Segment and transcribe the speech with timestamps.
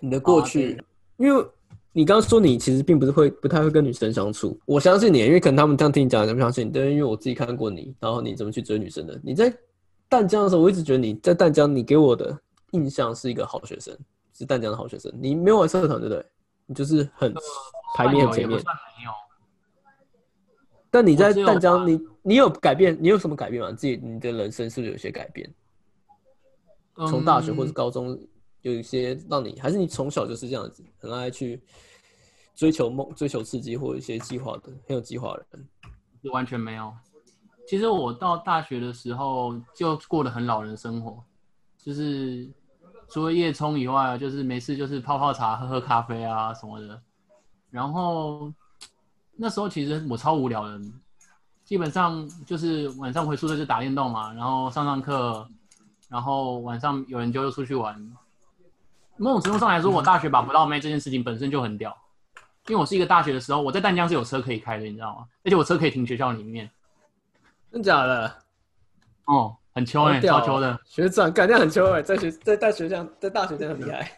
[0.00, 0.82] 你的过去，
[1.16, 1.44] 因为
[1.92, 6.70] 你刚刚说你其实并不是会不太会跟女生相处，我相信你，因为可能他们这样听你讲，就不相信你。
[6.72, 9.20] 但是因为我自己看过你，然后你怎么去追女生的？
[9.22, 9.52] 你在
[10.08, 12.36] 淡江的时候，我一直觉得你在淡江，你给我的
[12.72, 13.96] 印象是一个好学生，
[14.32, 15.12] 是淡江的好学生。
[15.20, 16.24] 你没有玩社团，对不对？
[16.66, 17.34] 你就是很
[17.94, 18.60] 排面很前面。
[20.90, 22.96] 但你在淡江，你你有改变？
[23.00, 23.70] 你有什么改变吗？
[23.72, 25.52] 自己你的人生是不是有些改变？
[27.08, 28.18] 从大学或者高中
[28.62, 31.60] 有一些让你，还是你从小就是这样子，很爱去
[32.54, 35.68] 追求梦、追求刺激或一些计划的，很有计划的人？
[36.32, 36.92] 完全没有。
[37.66, 41.22] 其实我到大学的时候就过得很老人生活，
[41.78, 42.48] 就是
[43.08, 47.02] 除了夜冲以外，就是没事就是泡泡茶、喝喝咖啡啊什么的，
[47.70, 48.52] 然后。
[49.42, 50.78] 那时候其实我超无聊的，
[51.64, 55.48] 基本上就是晚上回宿舍就打电动嘛，然后上上课，
[56.10, 57.96] 然后晚上有人就又出去玩。
[59.20, 61.94] 某种程度上来说，我大学把不到妹这件事情本身就很屌，
[62.68, 65.26] 因为我是一个大学的时候，我在淡江是有车可以开的，你知道吗？
[65.44, 66.70] 而且我车可以停学校里面。
[67.70, 68.34] 真假的？
[69.26, 74.10] 哦，很秋哎，超秋的学长，感觉很秋哎，在学在大学这样，在大学真的很厉害。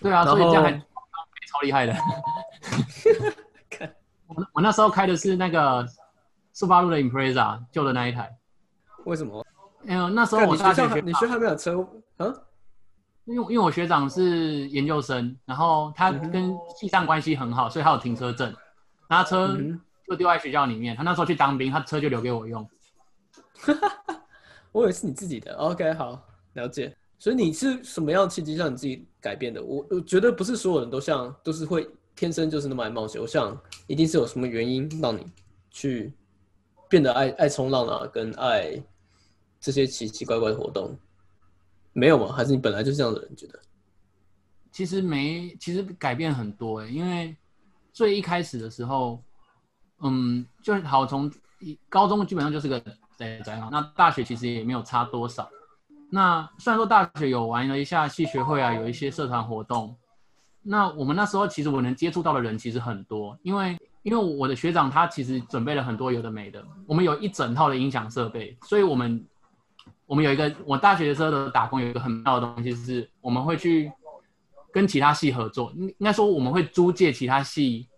[0.00, 1.94] 对啊，所以这样还超厉害的。
[4.28, 5.84] 我我那时候开的是那个
[6.52, 8.32] 速八路的 Impreza 旧的那一台，
[9.04, 9.44] 为什么？
[9.82, 11.86] 因为那时候我大学你学校没有车，
[12.18, 12.34] 嗯？
[13.26, 18.52] 因为因为我学长是研究生，然后他跟系上关系很好，所以他有停车证，
[19.08, 19.56] 他车
[20.08, 20.96] 就丢在学校里面。
[20.96, 22.66] 他那时候去当兵，他车就留给我用。
[24.72, 26.20] 我以为是你自己的，OK，好，
[26.54, 26.96] 了解。
[27.18, 29.62] 所以你是什么样契机让你自己改变的？
[29.62, 31.88] 我我觉得不是所有人都像都是会。
[32.18, 33.54] 天生就是那么爱冒险，我想
[33.86, 35.26] 一定是有什么原因让你
[35.70, 36.10] 去
[36.88, 38.82] 变得爱爱冲浪啊，跟爱
[39.60, 40.98] 这些奇奇怪怪的活动，
[41.96, 42.30] 没有吗？
[42.30, 43.34] 还是你本来就是这样的人？
[43.34, 43.58] 觉得
[44.70, 47.34] 其实没，其实改变很多哎，因为
[47.90, 49.22] 最一开始的时候，
[50.00, 51.32] 嗯，就好从
[51.88, 52.78] 高中基本上就是个
[53.16, 55.48] 在在那大学其实也没有差多少。
[56.10, 59.96] 那虽然说大学有玩了一下系学会啊，有一些社团活动。
[60.62, 69.24] 那我们那时候其实我能接触到的人其实很多，因为因为我的学长他其实准备了很多有的没的，我们有一整套的音响设备，所以我们
[70.06, 73.92] 我们有一个我大学的时候的打工有一个很妙的东西就是，我们会去
[74.72, 77.88] 跟其他系合作，应应该说我们会租借其他系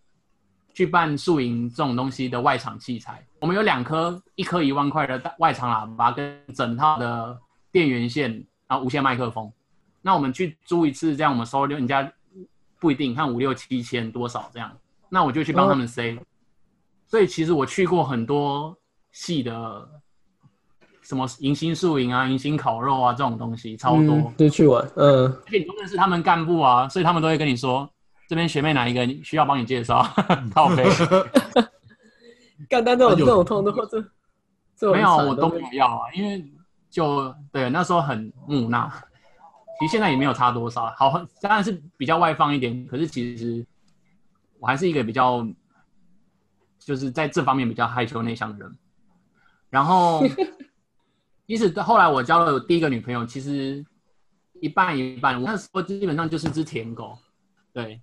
[0.75, 7.39] 去办宿营这种东西的外场器材，我们有两颗一颗一万块的外场喇叭跟整套的
[7.71, 8.33] 电源线，
[8.67, 9.53] 然后无线麦克风，
[10.03, 12.13] 那我们去租一次，这样我们收人家。
[12.81, 14.73] 不一定看五六七千多少这样，
[15.09, 16.17] 那我就去帮他们塞。
[17.09, 18.73] 所以其实我去过很多
[19.11, 19.91] 系的，
[21.09, 24.87] 什么迎新宿营啊、迎新烤肉啊这种东西超多，就去玩。
[24.95, 27.89] 嗯，而且你都认识他们干部啊，所以他们都会跟你说，
[28.29, 30.07] 这边学妹哪一个需要帮你介绍，
[30.55, 30.85] 靠飞。
[32.69, 34.05] 干单这种这种痛的话，这
[34.77, 36.45] 这没有我都没有要啊，因为
[36.91, 38.93] 就对那时候很木讷。
[39.81, 42.87] 其实现在也没有差多少，好，当然是比较外放一点。
[42.87, 43.65] 可是其实
[44.59, 45.43] 我还是一个比较，
[46.79, 48.77] 就是在这方面比较害羞内向的人。
[49.71, 50.23] 然后，
[51.49, 53.85] 即使后来我交了第一个女朋友，其实
[54.61, 55.35] 一半一半。
[55.41, 57.19] 我那时候基本上就是只舔狗，
[57.73, 58.01] 对。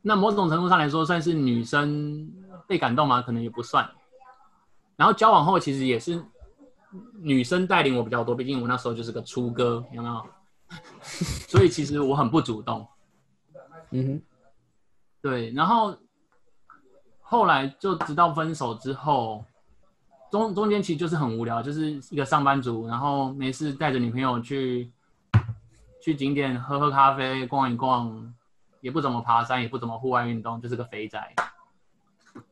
[0.00, 2.32] 那某种程度上来说，算是女生
[2.66, 3.20] 被感动吗？
[3.20, 3.86] 可能也不算。
[4.96, 6.24] 然后交往后，其实也是
[7.18, 10.26] 女生带领我比较多，毕竟我那时候就是个初哥，有没有？
[11.48, 12.88] 所以其实我很不主动，
[13.90, 14.22] 嗯哼，
[15.20, 15.94] 对，然后
[17.20, 19.44] 后来就直到分手之后，
[20.30, 24.90] 中中间其实就是很无聊，就是一个上班族，然后没事带着女朋友去
[26.02, 28.34] 去景点喝喝咖啡、逛一逛，
[28.80, 31.34] 也不怎么爬山，也不怎么户外运动，就是个肥宅。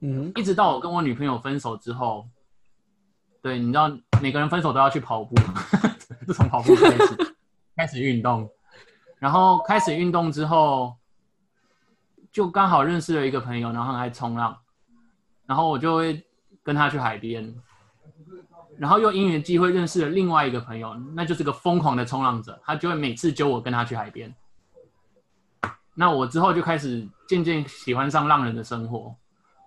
[0.01, 2.27] 嗯，一直到我跟我女朋友分手之后，
[3.43, 3.91] 对，你知道
[4.21, 5.35] 每个人分手都要去跑步，
[6.27, 7.35] 自从跑步开始。
[7.77, 8.49] 开始运动，
[9.19, 10.95] 然后开始运动之后，
[12.31, 14.57] 就刚好认识了一个朋友，然后很爱冲浪，
[15.45, 16.25] 然后我就会
[16.65, 17.55] 跟他去海边，
[18.77, 24.35] 然后又因缘机会认识了另外一个朋友，那就是个疯狂的冲浪者，他就会每次揪我跟他去海边，
[25.95, 29.15] 那我之后就开始渐渐喜欢上浪人的生活，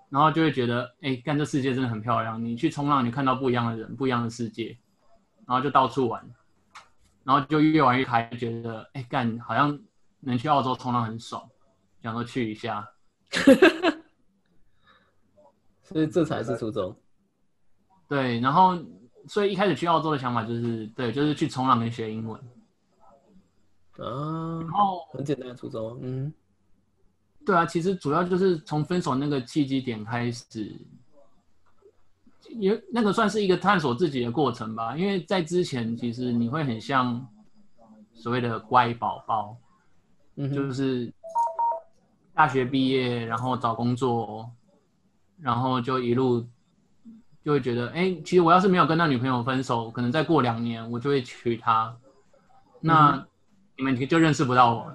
[0.10, 4.78] 然后就会觉得，哎，干这世界真的很漂亮，你去冲浪，你看到不一样的人，不一样的世界，
[5.46, 6.28] 然后就到处玩。
[7.24, 9.78] 然后就越玩越开，觉得哎干，好像
[10.22, 11.44] 能去澳洲冲浪很爽，
[12.02, 12.88] 想说去一下。
[15.88, 16.96] 所以这才是初衷。
[18.08, 18.78] 对，然后
[19.28, 22.40] 所以一开始去澳洲的想法就是，对，就是去冲浪跟学英文。
[23.98, 26.34] 啊，然后很简单的初衷，嗯。
[27.46, 30.70] 对啊，其实主要就是从分手那个契机点开始，
[32.50, 34.98] 也那个算是一个探索自己的过程吧。
[34.98, 37.26] 因为在之前，其实你会很像
[38.14, 39.56] 所谓的乖宝宝，
[40.36, 41.10] 嗯，就是
[42.34, 44.52] 大学毕业，然后找工作，
[45.42, 46.46] 然后就一路
[47.44, 51.96] 就会觉得，哎，其实我要是没有跟那女朋友分手，可能再过两年我就会娶她，
[52.82, 53.26] 那
[53.78, 54.94] 你们就认识不到我，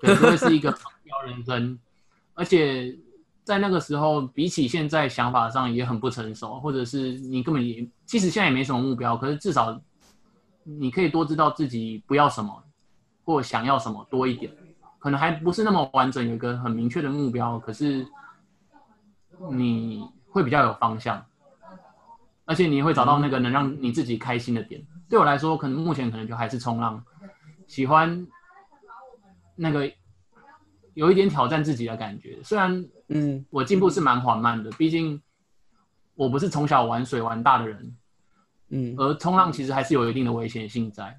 [0.00, 1.78] 对，就会是一个跑标人生，
[2.34, 2.96] 而且
[3.44, 9.80] 在那个时候，比起现在想法上也很不成熟，或者是你根本也，即使现在也没什么目标，可是至少
[10.62, 12.62] 你可以多知道自己不要什么，
[13.24, 14.52] 或想要什么多一点。
[15.00, 18.04] 可能还不是那么完整，有一个很明确的目标，可是
[19.52, 21.24] 你会比较有方向，
[22.44, 24.84] 而且你会找到那个能让你自己开心的点。
[25.08, 27.02] 对我来说，可能目前可能就还是冲浪，
[27.66, 28.26] 喜欢
[29.56, 29.90] 那个
[30.94, 32.38] 有一点挑战自己的感觉。
[32.42, 35.20] 虽然嗯我进步是蛮缓慢的，毕竟
[36.14, 37.96] 我不是从小玩水玩大的人，
[38.68, 41.18] 嗯，而冲浪其实还是有一定的危险性在。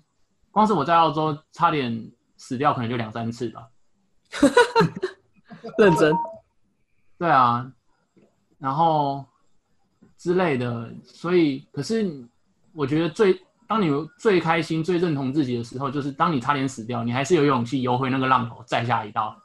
[0.51, 3.68] 光是我在澳洲差点死掉，可能就两三次吧。
[5.77, 6.13] 认真，
[7.18, 7.72] 对啊，
[8.60, 9.26] 然后
[10.18, 12.12] 之类的，所以可是
[12.74, 19.36] 我觉得最当你最开心、最认同自己的时候，就是当你差点死掉，你还是有勇气游回那个浪头，再下一道。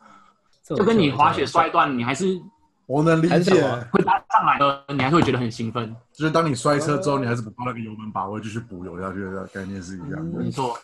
[0.65, 2.41] 就就跟你滑雪摔断，你还是
[2.87, 3.53] 我能理解
[3.93, 5.95] 会搭上来的，你还是会觉得很兴奋。
[6.13, 10.43] 就是当你摔车之后，你还是不把那个油门把握，继续补油下去的概念是一样的。
[10.43, 10.77] 没错，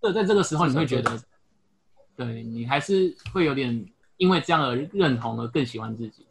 [0.00, 1.22] 这，在这个时候你会觉得，
[2.16, 3.86] 对你还是会有点
[4.16, 6.25] 因为这样而认同而更喜欢自己。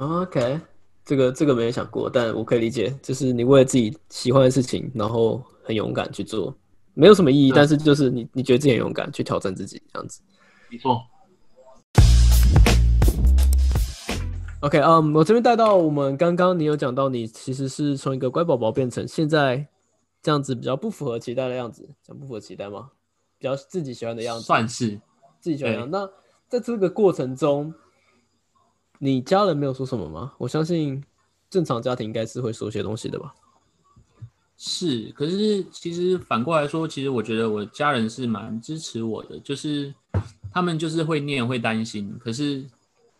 [0.00, 0.60] OK，
[1.04, 6.56] 这个这个没想过，但我可以理解，就是你为了自己喜欢的事情，然后很勇敢去做，
[6.94, 10.20] 没有什么意义，对但是就是你你觉得自己很勇敢去挑战自己这样子。
[10.70, 11.02] 没错
[14.60, 19.66] ，OK，嗯、我这边带到我们刚刚你有讲到，你其实是从一个乖宝宝变成现在
[20.22, 22.90] 这样子比较不符合期待的样子，讲不符合期待吗？
[23.36, 25.00] 比较自己喜欢的样子，算是
[25.40, 25.90] 自己喜欢的样子。
[25.90, 26.08] 那
[26.46, 27.74] 在这个过程中，
[28.98, 30.32] 你家人没有说什么吗？
[30.38, 31.02] 我相信
[31.48, 33.34] 正常家庭应该是会说些东西的吧。
[34.56, 39.94] 是，可是其实反过来说，其实我觉得我家人是蛮支持我的，就是
[40.52, 42.64] 他们就是会念会担心，可是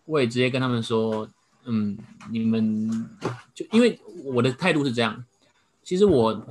[0.04, 1.28] 我也直接跟他们说，
[1.64, 1.96] 嗯，
[2.28, 3.08] 你们
[3.54, 5.24] 就因为我的态度是这样，
[5.84, 6.44] 其实我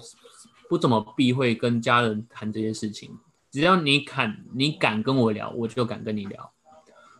[0.69, 3.11] 不怎么避讳跟家人谈这些事情，
[3.51, 6.49] 只要你敢你敢跟我聊，我就敢跟你聊，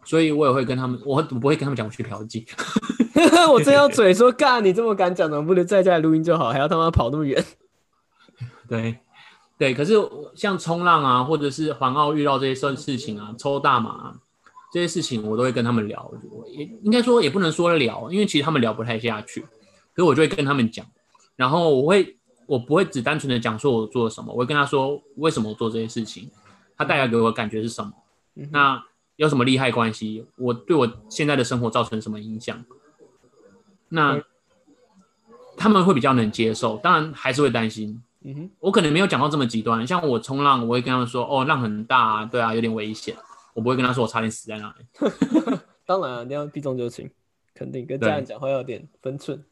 [0.08, 2.48] 所以我也会跟他们，我我不会跟他们讲我去嫖妓。
[3.52, 7.44] 我真要嘴说，干你这么敢讲，怎么不能在家里录音就好，还要他妈跑那么远？
[8.70, 9.00] 对，
[9.58, 9.96] 对，可是
[10.34, 14.16] 像冲浪啊，或者是环澳遇到这些事事情啊，抽大麻、啊、
[14.72, 16.10] 这些事情，我都会跟他们聊。
[16.32, 19.42] 我也应该说也不能说聊，因为其实他们聊不太下去，
[19.94, 20.86] 所以我就会跟他们讲，
[21.36, 26.30] 然后我会我不会只单纯的讲说我做了什么，我会跟他说为什么我做这些事情，
[26.78, 27.92] 它带来给我的感觉是什么，
[28.52, 28.82] 那
[29.18, 32.64] 有什么利害关系，我对我现在的生活造成什么影响，
[33.90, 34.20] 那
[35.58, 38.02] 他们会比较能接受，当然还是会担心。
[38.22, 43.16] 嗯哼，我可能没有讲到这么极端，像我冲浪，我会跟他们说，哦，浪很大、啊，对啊，有点危险。
[43.54, 44.86] 我不会跟他说我差点死在那里。
[45.86, 47.10] 当然、啊、你要避重就轻，
[47.56, 49.44] 肯定跟家人讲话要有点分寸。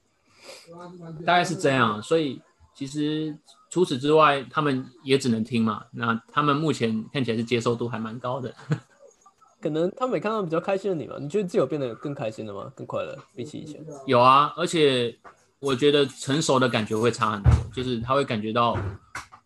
[1.25, 2.39] 大概是这样，所以
[2.75, 3.35] 其实
[3.69, 5.85] 除此之外，他们也只能听嘛。
[5.91, 8.53] 那他们目前看起来是接受度还蛮高的。
[9.65, 11.15] 可能他们也看到比较开心的你嘛？
[11.19, 12.71] 你觉得自己有变得更开心了吗？
[12.75, 13.83] 更快乐，比起以前？
[14.05, 15.17] 有啊，而且
[15.57, 18.77] 我觉得成熟的感觉会差很多，就是他会感觉到，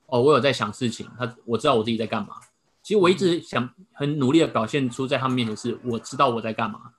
[0.08, 2.36] 哦，我有在想事情，他我知道我自己在干嘛。
[2.84, 6.92] 其实我一直想很努力的表现出在他们面前是我知道我在干嘛，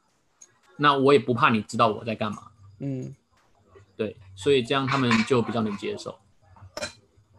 [0.78, 2.44] 那我也不怕你知道我在干嘛，
[2.78, 3.14] 嗯，
[3.98, 6.18] 对，所以这样他们就比较能接受。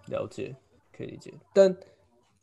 [0.09, 0.55] 了解，
[0.95, 1.33] 可以理解。
[1.51, 1.75] 但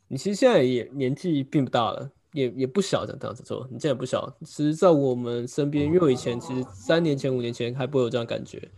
[0.09, 4.31] 你其实现在也年纪并不大了，也也不小，这样这样子说，你现在也不小。
[4.45, 8.69] 其实，在我们身边，因为我以前其实三年前、五年前还不会有这样感觉，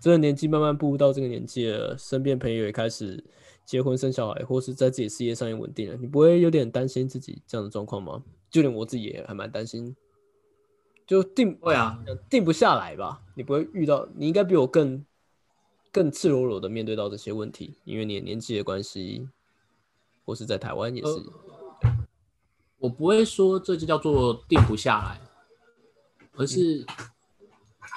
[0.00, 3.24] 真的年纪慢慢步入到这个年纪了，身边朋友也开始
[3.64, 8.22] 结婚生小孩，或是在自己事业上也稳定了，你不会有点担心自己这样的状况吗？
[8.50, 9.96] 就连我自己也还蛮担心，
[11.06, 13.22] 就定会啊，定不下来吧？
[13.34, 15.02] 你不会遇到，你应该比我更
[15.90, 19.26] 更赤裸裸的面对到这些问题，因为你的年纪的关系，
[20.26, 21.22] 或是在台湾也是。
[22.80, 25.20] 我不会说这就叫做定不下来，
[26.36, 26.84] 而是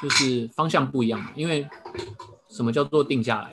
[0.02, 1.25] 就是方向不一样。
[1.36, 1.68] 因为
[2.50, 3.52] 什么叫做定下来？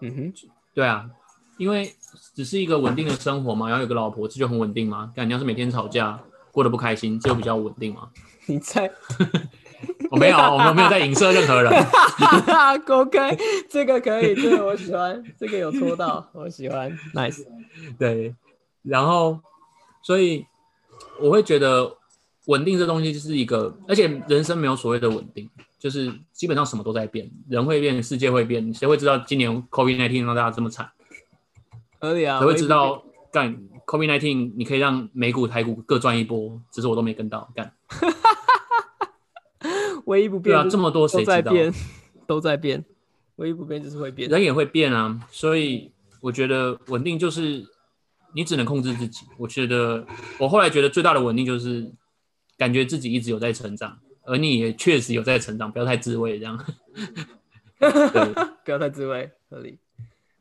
[0.00, 0.32] 嗯哼，
[0.72, 1.10] 对啊，
[1.56, 1.92] 因为
[2.34, 5.12] 只是一个稳定的生活嘛，然后有个老婆，这就很稳定嘛。
[5.14, 6.12] 但你要是每天吵架，
[6.52, 8.10] 过过得不开心，这就比较稳定嘛。
[8.46, 8.90] 你在
[10.10, 11.72] 我没有，我们没有在影射任何人。
[12.88, 13.38] OK，
[13.70, 17.44] 这个可以，这个我喜欢，这个有戳到，我喜欢，nice。
[17.96, 18.34] 对，
[18.82, 19.38] 然后
[20.02, 20.46] 所以
[21.20, 21.96] 我会觉得
[22.46, 30.90] 稳定这东西就是一个，而且人生没有所谓的稳定，就是基本上什么都在变，人会变，世界会变，谁会知道今年 COVID-19 让大家这么惨？
[32.00, 33.54] 可以啊，谁会知道干
[33.86, 37.72] COVID-19 你可以让美股、台股各赚一波，只是我都没跟到干。
[40.06, 41.34] 唯一不变对啊，这么多谁知道？
[41.34, 41.74] 都在变，
[42.26, 42.84] 都在变，
[43.36, 44.30] 唯一不变就是会变。
[44.30, 47.66] 人也会变啊，所以我觉得稳定就是
[48.34, 49.26] 你只能控制自己。
[49.36, 50.06] 我觉得
[50.38, 51.92] 我后来觉得最大的稳定就是
[52.56, 56.64] 感觉自己一直有在成长，而你也确实有在成长，不要太自慰这样。
[57.78, 57.88] 对，
[58.64, 59.78] 不要太自慰，合理。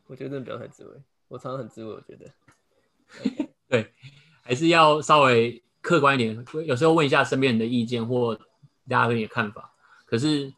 [0.08, 0.92] 我觉得真的不要太自慰，
[1.28, 2.32] 我常常很自慰，我觉得。
[3.68, 3.94] 对
[4.42, 8.36] 还是要稍微客观一点，有时候问一下身边人的意见或
[8.88, 9.74] 大家对你的看法。
[10.06, 10.54] 可是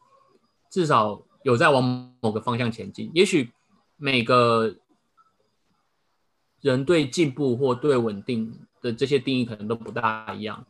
[0.70, 3.10] 至少有在往某个方向前进。
[3.14, 3.50] 也许
[3.96, 4.76] 每个
[6.60, 8.52] 人对进步或对稳定
[8.82, 10.64] 的这些定义可能都不大一样。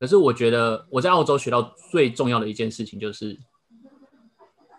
[0.00, 3.38] 可是我觉得我在澳洲学到最重要的一件事情就是，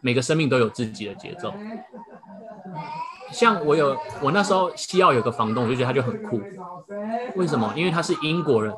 [0.01, 1.53] 每个生命都有自己的节奏。
[3.31, 6.41] 像我有我那时候西澳有个房东，我就觉得他就很酷。
[7.35, 7.73] 为什么？
[7.75, 8.73] 因为他是英国人，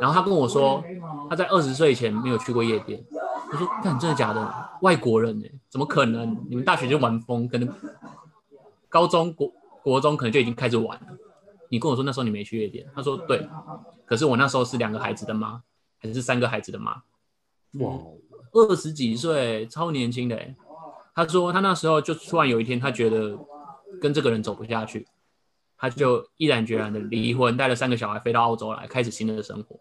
[0.00, 0.82] 然后他跟我说
[1.28, 3.02] 他在二十岁以前没有去过夜店。
[3.50, 4.70] 我说：“看，真的假的？
[4.80, 6.34] 外国人呢、怎么可能？
[6.48, 7.68] 你们大学就玩疯，可能
[8.88, 9.52] 高中国
[9.82, 11.06] 国中可能就已经开始玩了。
[11.68, 13.48] 你跟我说那时候你没去夜店，他说对，
[14.04, 15.62] 可是我那时候是两个孩子的妈，
[15.98, 17.02] 还是三个孩子的妈，
[17.80, 17.98] 哇，
[18.52, 20.54] 二十几岁，超年轻的、欸。
[21.14, 23.38] 他说他那时候就突然有一天，他觉得
[24.00, 25.06] 跟这个人走不下去，
[25.76, 29.80] 他就毅然决然的离婚，带了三个小孩飞到澳洲来，开始新的生活。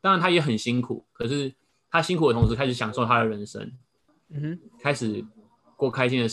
[0.00, 1.52] 当然他也很辛苦，可是
[1.90, 3.72] 他辛苦的同时，开始享受他的人生，
[4.30, 5.24] 嗯哼，开始
[5.76, 6.28] 过开心的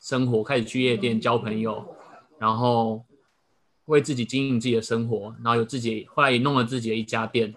[0.00, 1.96] 生活，开始去夜店交朋友，
[2.38, 3.04] 然后
[3.86, 7.54] 为自己经营自己的生活，然后有自己，后来也弄了自己的一家店，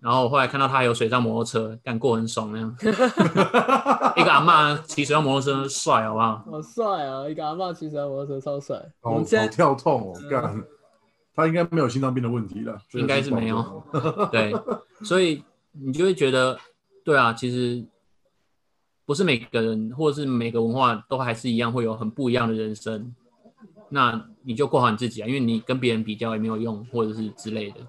[0.00, 2.76] 然后后来看到他还有水上摩托车，干过很爽那样。
[4.16, 6.44] 一个阿嬷骑水上摩托车帅，好不好？
[6.50, 7.28] 好帅啊！
[7.28, 8.76] 一个阿嬷骑水上摩托车超帅。
[9.02, 10.64] 我好好们现在跳痛哦，干，
[11.34, 13.82] 他应该没有心脏病的问题了，应该是没有。
[14.32, 14.54] 对，
[15.04, 16.58] 所以你就会觉得，
[17.04, 17.84] 对啊，其实
[19.04, 23.14] 不是每个人或者是每个文化都还是一样，会有很不一样的人生。
[23.88, 27.86] 那你就过好你自己啊，因为你跟别人比较也没有用，或者是之类的。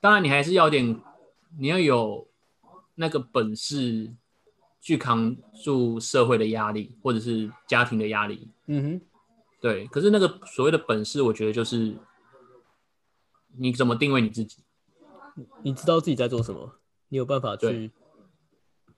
[0.00, 1.00] 当然，你还是要点，
[1.58, 2.28] 你要有
[2.94, 4.14] 那个本事
[4.80, 8.48] 去扛住社会的压力，或者是家庭的压力。
[8.66, 9.06] 嗯哼
[9.60, 11.96] 对，可是那个所谓的本事，我觉得就是
[13.56, 14.62] 你怎么定位你自己。
[15.62, 17.90] 你知道自己在做什么，你有办法去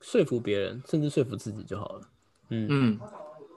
[0.01, 2.11] 说服别人，甚至说服自己就好了。
[2.51, 3.01] 嗯嗯，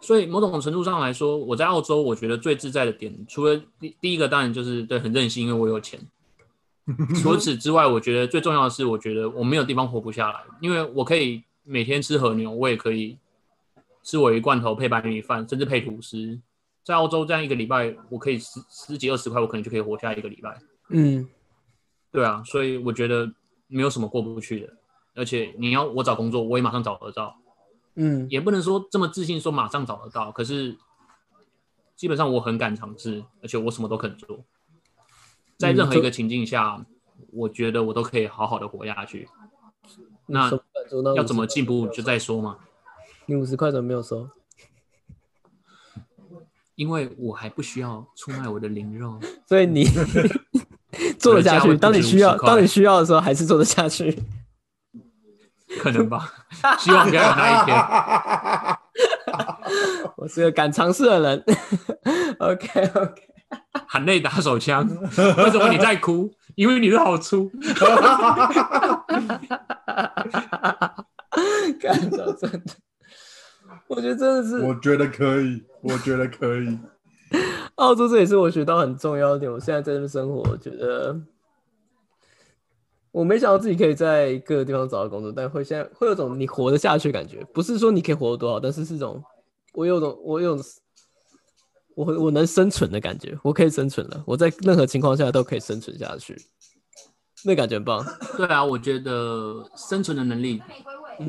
[0.02, 6.00] 所以某种程度上来说，我在澳洲，我觉得最自在的点，除了第第一个当然就是对很任性，因为我有钱。
[7.22, 13.18] 除此之外，我觉得最重要的是，我觉得我没有地方活不下来，因为我可以每天吃和牛，我也可以
[14.02, 16.40] 吃我一罐头配白米饭，甚至配吐司。
[16.84, 20.58] 在澳洲这样一个礼拜，我可以十十几二十块，我可能就可以活下一个礼拜。
[20.88, 21.28] 嗯
[22.12, 23.32] 对啊，所以我觉得
[23.68, 24.74] 没有什么过不去的。
[25.14, 27.36] 而且你要我找工作，我也马上找得到。
[28.02, 30.78] 嗯，也不能说这么自信说马上找得到，可是
[31.98, 34.46] 基本上我很敢尝试，而且我什么都肯做，
[35.58, 36.86] 在任何一个情境下，
[37.34, 39.28] 我觉得我都可以好好的活下去。
[40.28, 40.50] 那
[41.18, 42.60] 要怎么进步就再说嘛，
[43.26, 44.30] 你五十块怎么没有收？
[46.76, 49.20] 因为我还不需要出卖我的灵肉。
[49.46, 49.84] 所以你
[51.20, 51.76] 做得下去。
[51.76, 54.18] 当你需要，不止50块当你需要的时候，还是做得下去。
[55.78, 56.34] 可能吧，
[56.80, 57.78] 希望不要有那一天。
[60.18, 61.44] 我是个敢尝试的人。
[62.40, 63.22] OK OK，
[63.88, 64.88] 含泪打手枪，
[65.38, 66.32] 为什么你在哭？
[66.56, 67.52] 因为你是好粗。
[71.80, 72.60] 干说真的，
[73.88, 76.78] 我觉得真的是我觉得可以，我觉得可以。
[77.76, 79.50] 澳洲，这也是我学到很重要的点。
[79.52, 81.16] 我现在在这边生活，我觉得
[83.12, 87.46] 我没想到自己可以在各个地方找到工作，但会现在会有种你活得下去的感觉。
[87.54, 89.24] 不是说你可以活得多好，但是是种
[89.74, 90.66] 我有种我有种
[91.96, 96.40] 我我能生存的感觉，我可以生存了，我在任何情况下都可以生存下去，
[97.44, 98.06] 那感觉很棒。
[98.38, 100.62] 对啊，我觉得生存的能力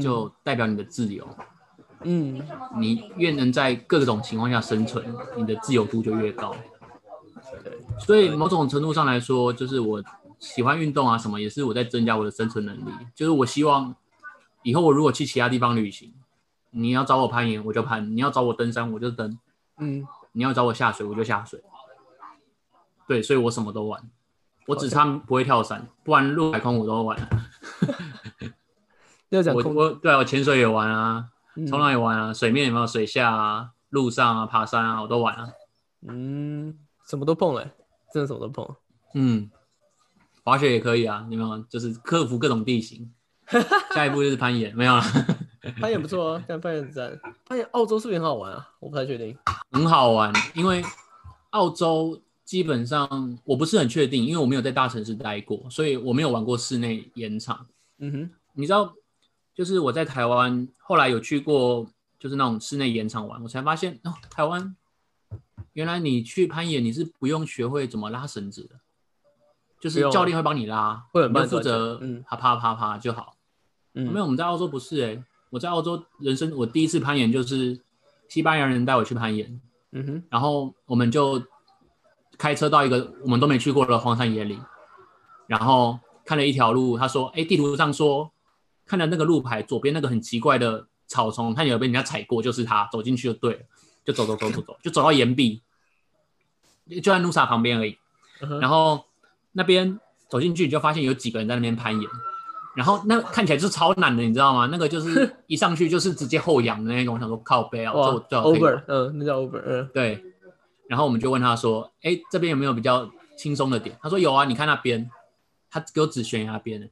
[0.01, 1.27] 就代表你的自由。
[2.03, 2.41] 嗯，
[2.79, 5.05] 你越能在各种情况下生存，
[5.37, 6.55] 你的自由度就越高。
[7.65, 10.03] 对，所以某种程度上来说，就是我
[10.41, 12.91] 喜欢运动啊，什么也是我在增加我的生存能力。
[13.15, 13.95] 就是我希望
[14.63, 16.13] 以后我如果去其他地方旅行，
[16.71, 19.39] 你要找我攀岩我就攀，你要找我登山我就登，
[19.79, 21.63] 嗯，你要找我下水我就下水。
[23.07, 24.03] 对，所以我什么都玩，
[24.67, 27.19] 我只差不会跳伞，不然陆海空我都玩。
[29.31, 35.49] 我 要讲空我对啊，我潜水也玩啊，嗯冲浪也玩啊，水面有没有水下啊，路上啊，爬山啊，我都玩啊。
[36.09, 37.71] 嗯，什么都碰嘞，
[38.15, 38.77] 真的什么都碰。
[39.15, 39.51] 嗯，
[40.50, 41.59] 滑雪也可以啊，有没有？
[41.69, 43.09] 就是克服各种地形。
[43.95, 45.02] 下一步就是攀岩，没有了，
[45.80, 47.21] 攀岩不错啊，但攀岩很赞。
[47.45, 48.69] 攀岩澳洲是不是很好玩啊？
[48.80, 49.37] 我不太确定。
[49.71, 50.33] 很好玩。
[50.54, 50.83] 因为
[51.50, 57.64] 澳洲基本上我不是很确定，因为我没有在大城市待过，所以我没有玩过室内岩场。
[57.99, 58.92] 嗯哼，你知道，
[59.54, 61.87] 就是我在台湾后来有去过，
[62.19, 64.76] 就是那种室内岩场玩，我才发现哦，台湾
[65.75, 68.80] 原来你去攀岩你是不用学会怎么拉绳子的，
[69.81, 73.35] 就是教练会帮你拉，会很慢负责嗯啪啪啪啪就好。
[73.95, 77.81] 嗯，没有，我们在澳洲不是哎、我在澳洲人生我第一次攀岩就是
[78.29, 79.61] 西班牙人带我去攀岩，
[79.93, 81.43] 嗯哼，然后我们就
[82.39, 84.63] 开车到一个我们都没去过的荒山野岭，
[85.49, 88.31] 然后看了一条路，他说：“哎，地图上说
[88.87, 93.61] 看了那个路牌，左边那个很奇怪的草丛，看有被人家踩过，就是它，走进去就对了，
[94.05, 95.61] 就走走走走走，就走到岩壁，
[97.03, 97.99] 就在路萨旁边而已。
[98.43, 99.05] 嗯然后
[99.52, 102.11] 那边走进去，你就发现有几个人在那边攀岩。”
[102.76, 104.69] 然后那看起来就是超难的，你知道吗？
[104.71, 110.25] 那个就是 一上去就是直接后仰的那种，我想说靠背啊，这哇我最好可以，over，嗯，那叫 over，嗯，对，
[110.88, 115.11] 然后我们就问他说：“哎，这边有没有比较轻松的点？”他说：“有啊，你看那边，
[115.69, 116.88] 他给我指悬崖边的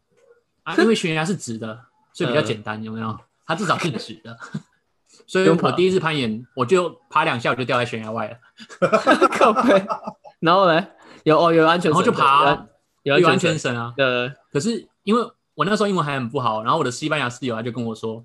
[0.65, 1.81] 啊， 因为悬崖是直的，
[2.13, 3.17] 所以比较简单，有没有？
[3.47, 4.37] 他至少是直的，
[5.29, 8.37] 所以我第一次攀岩，我就爬两下我就掉在悬崖外了，
[9.39, 9.87] 靠背。
[10.41, 10.87] 然后呢，
[11.25, 12.67] 有哦，有安全绳，然后就爬
[13.03, 13.95] 有有安全绳，啊。
[13.97, 15.23] 呃，可是因为
[15.55, 18.25] 我那时候英文还很不好，然后我的西班牙室友他就跟我说，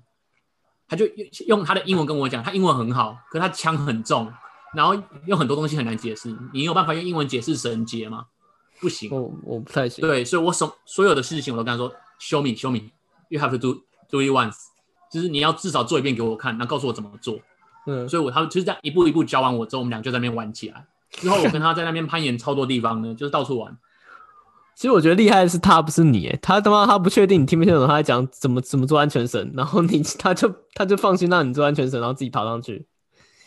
[0.88, 4.32] 他就用用他的英文跟我讲，他英文很好，可是他枪很重，
[4.74, 4.94] 然后
[5.26, 6.34] 用很多东西很难解释。
[6.52, 8.26] 你有办法用英文解释绳结吗？
[8.80, 9.10] 不行。
[9.10, 10.06] 我我不太行。
[10.06, 13.74] 对，所以我所所有的事情我都跟他说，show me show me，you have to do
[14.10, 14.56] do it once，
[15.10, 17.38] 就是你要至少做一遍给我看，然后告诉我怎么做。
[17.86, 20.86] 嗯，所以我他们就是这样一步一步教完我之后，我们俩就在那边玩起来。
[21.14, 23.76] 之后我跟他在那边攀岩超多地方呢， 就是到处玩。
[24.74, 26.38] 其实我觉得厉害的是他，不是你耶。
[26.42, 32.86] 他他妈他不确定你听不听得懂他在讲怎么怎么做安全绳，然后你 他就他就放心让你做安全绳，然后自己爬上去。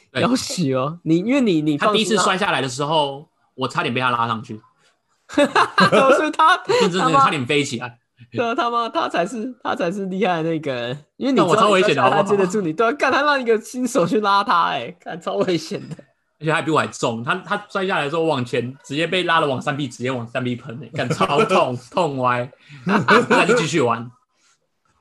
[0.10, 1.00] 对要死哦！
[1.04, 4.62] 你因为你你他第一次摔下来的时候，我差点被他拉上去，
[5.28, 8.00] 哈哈，所以他真的差点飞起来。
[8.32, 15.96] 对啊，他妈他才是他才是厉害的那个人，因为你我知道超危险的他接得住你，对啊，干他让一个新手去拉他，哎，看超危险的。
[16.40, 22.52] 而且他比我还重，他他摔下来的时候往前，直接被拉了往山壁，直接往山壁喷诶，感超痛，痛歪，
[22.86, 24.12] 那就继续玩。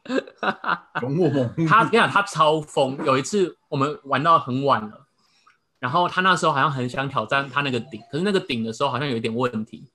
[1.02, 2.96] 勇我猛，他跟你讲，他超疯。
[3.04, 5.06] 有一次我们玩到很晚了，
[5.78, 9.90] 然后他那时候好像很想挑战他那个顶，可是那个顶的时候好像有一点问题。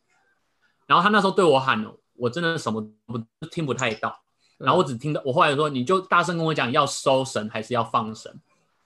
[0.86, 3.18] 然后他那时候对我喊了，我真的什么不
[3.50, 4.20] 听不太到。
[4.58, 8.32] 然后我只听到我后来说，你就大声跟我讲要收绳还是要放绳。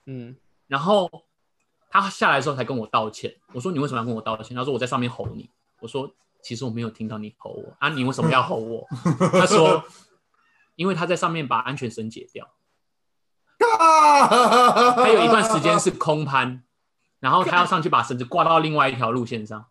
[0.05, 0.35] 嗯，
[0.67, 1.09] 然后
[2.01, 3.35] 他下来的时候才跟我道歉。
[3.53, 4.55] 我说你为什么要跟我道歉？
[4.55, 5.49] 他说我在上面吼你。
[5.79, 6.09] 我说
[6.41, 8.87] 其实我没有听到你吼我啊，你为什么要吼我？
[9.31, 9.83] 他说
[10.75, 12.49] 因为他在上面把安全绳解掉。
[13.57, 14.27] 他
[14.95, 16.63] 他有一段时间是空攀，
[17.19, 19.65] 然后他要上去把绳子挂到另外一条路线上，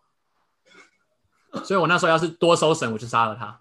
[1.64, 3.60] 所以我那时候要是多收绳，我就杀了他。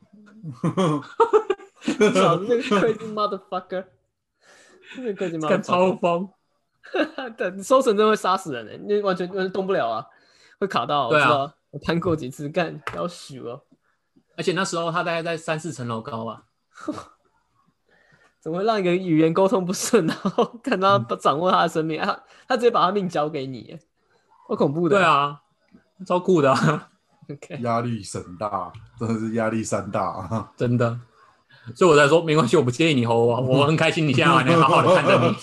[2.14, 3.86] 操，那个 crazy motherfucker，
[4.98, 6.30] 那个 crazy 看 motherfucker，超疯，
[7.38, 10.06] 对，收绳真的会杀死人的，你完全完全动不了啊，
[10.60, 11.10] 会卡到。
[11.10, 13.66] 对啊我攀过几次，干要死了，
[14.38, 16.44] 而且那时候他大概在三四层楼高吧。
[18.40, 23.80] 怎么会让一个语言沟通不顺，然后 看他掌握他的生命，啊，他直接把他命交给你，
[24.50, 24.98] 好恐怖的。
[24.98, 25.40] 对啊，
[26.06, 26.90] 超酷的啊、
[27.32, 30.52] ，OK，压力神大，真的是压力山大啊！
[30.58, 31.00] 真的。
[31.74, 35.34] 所以我才说没关系，我不介意你吼我，我很开心你现在还能好好的看着你，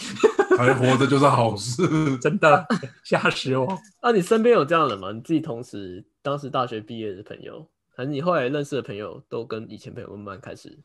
[0.60, 1.82] 还活着就是好事。
[2.18, 2.66] 真的
[3.02, 3.78] 吓死我。
[4.02, 5.12] 那、你身边有这样的人吗？
[5.12, 10.78] 你自己同时当时大学毕业的朋友，还是你后来认识的朋友，都跟以前朋友慢慢开始？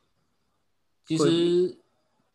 [1.06, 1.78] 其实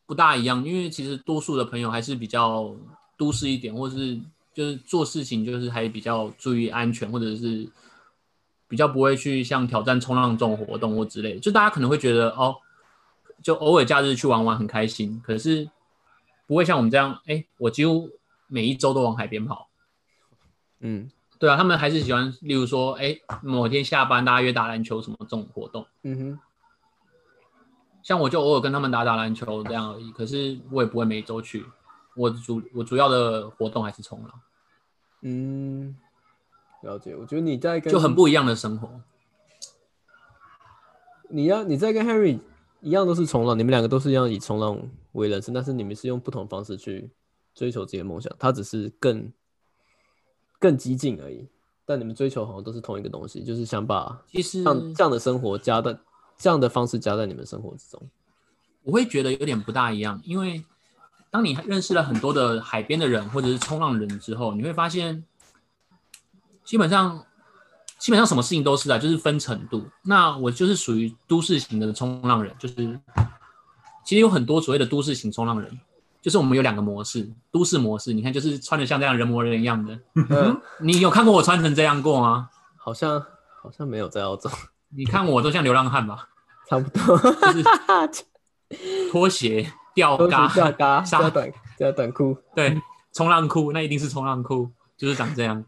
[0.07, 2.75] 不大一样，因为其实多数的朋友还是比较
[3.17, 4.19] 都市一点，或是
[4.55, 7.69] 就是做事情就是还比较注意安全，或者是
[8.69, 11.41] 比较不会去像挑战冲浪这种活动或之类的。
[11.41, 12.57] 就大家可能会觉得哦，
[13.43, 15.69] 就偶尔假日去玩玩很开心，可是
[16.51, 18.11] 不会像我们这样，哎，我几乎
[18.49, 19.71] 每一周都往海边跑。
[20.81, 21.09] 嗯，
[21.39, 25.87] 对啊，他们还是喜欢，例如说，哎，某天下班大家约打篮球什么这种活动。
[26.03, 26.39] 嗯哼，
[28.03, 31.65] 像我就偶尔跟他们打打篮球这样而已，可是我也不会每周去。
[32.17, 34.41] 我主我主要的活动还是冲浪，
[35.21, 35.97] 嗯，
[36.83, 37.15] 了解。
[37.15, 39.01] 我觉得你在跟就很不一样的生活。
[41.29, 42.41] 你要你在跟 Harry
[42.81, 44.81] 一样都是冲浪，你们两个都是一样以冲浪
[45.13, 47.11] 为人生，但是你们是用不同方式去
[47.55, 49.33] 追求自己的梦想，他只是更
[50.59, 51.49] 更激进而已。
[51.85, 55.99] 但你们追求好像都是同一个东西，就是想把其实这样这样的生活加在
[56.39, 58.01] 这样的方式加在你们生活之中。
[58.83, 60.65] 我会觉得有点不大一样，因为
[61.31, 65.25] 当你认识了很多的海边的人或者是冲浪人之后，你会发现，
[66.65, 67.27] 基本上
[68.01, 69.85] 基本上什么事情都是啊，就是分程度。
[70.03, 72.75] 那我就是属于都市型的冲浪人，就是
[74.05, 75.79] 其实有很多所谓的都市型冲浪人，
[76.23, 79.99] 就是我们有两个模式，都市模式，你看就是穿的像这样人模人样的。
[80.15, 82.49] 嗯，你有看过我穿成这样过吗？
[82.77, 83.21] 好像
[83.63, 84.49] 好像没有在澳洲，
[84.97, 86.29] 你看我都像流浪汉吧，
[86.69, 87.19] 差不多。
[87.19, 87.65] 就是
[89.13, 92.35] 拖鞋、吊嘎、吊嘎沙加短加短裤。
[92.55, 92.81] 对，
[93.13, 95.63] 冲浪裤那一定是冲浪裤，就是长这样。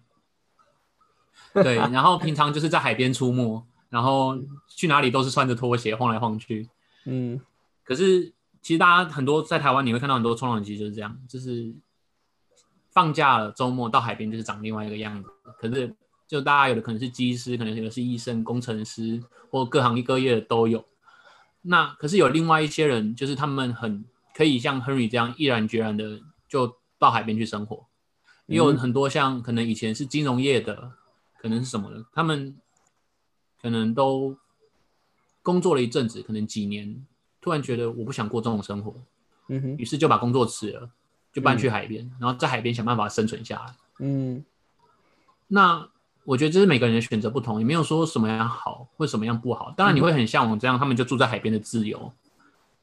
[1.54, 4.38] 对，然后平常就是在海边出没，然后
[4.68, 6.68] 去哪里都是穿着拖鞋晃来晃去。
[7.04, 7.40] 嗯
[7.84, 11.74] 可是其实大家很多在台湾你会看到很多冲浪机就是这样，就是
[12.90, 15.28] 放假了周末到海边就是长另外一个样子。
[15.58, 15.94] 可是
[16.28, 20.84] 就大家有的可能是技师，可能有的是医生、工程师，或各行各业的都有。
[21.62, 27.86] 那可是有另外一些人，就是他们很可以像 Henry 这样毅然决然的就到海边去生活。
[28.46, 30.92] 也有嗯很多像可能以前是金融业的，
[31.42, 32.54] 可能是什么呢，他们
[33.60, 34.36] 可能都
[35.42, 37.04] 工作了一阵子，可能几年，
[37.40, 38.94] 突然觉得我不想过这种生活，
[39.48, 40.88] 嗯哼于是就把工作辞了，
[41.32, 43.74] 就搬去海边，然后在海边想办法生存下来。
[43.98, 44.44] 嗯
[45.48, 45.88] 那
[46.24, 49.74] 我觉得这是每个人的选择不同，也没有说什么样好或什么样不好。
[49.76, 52.12] 当然你会很向往这样，他们就住在海边的自由。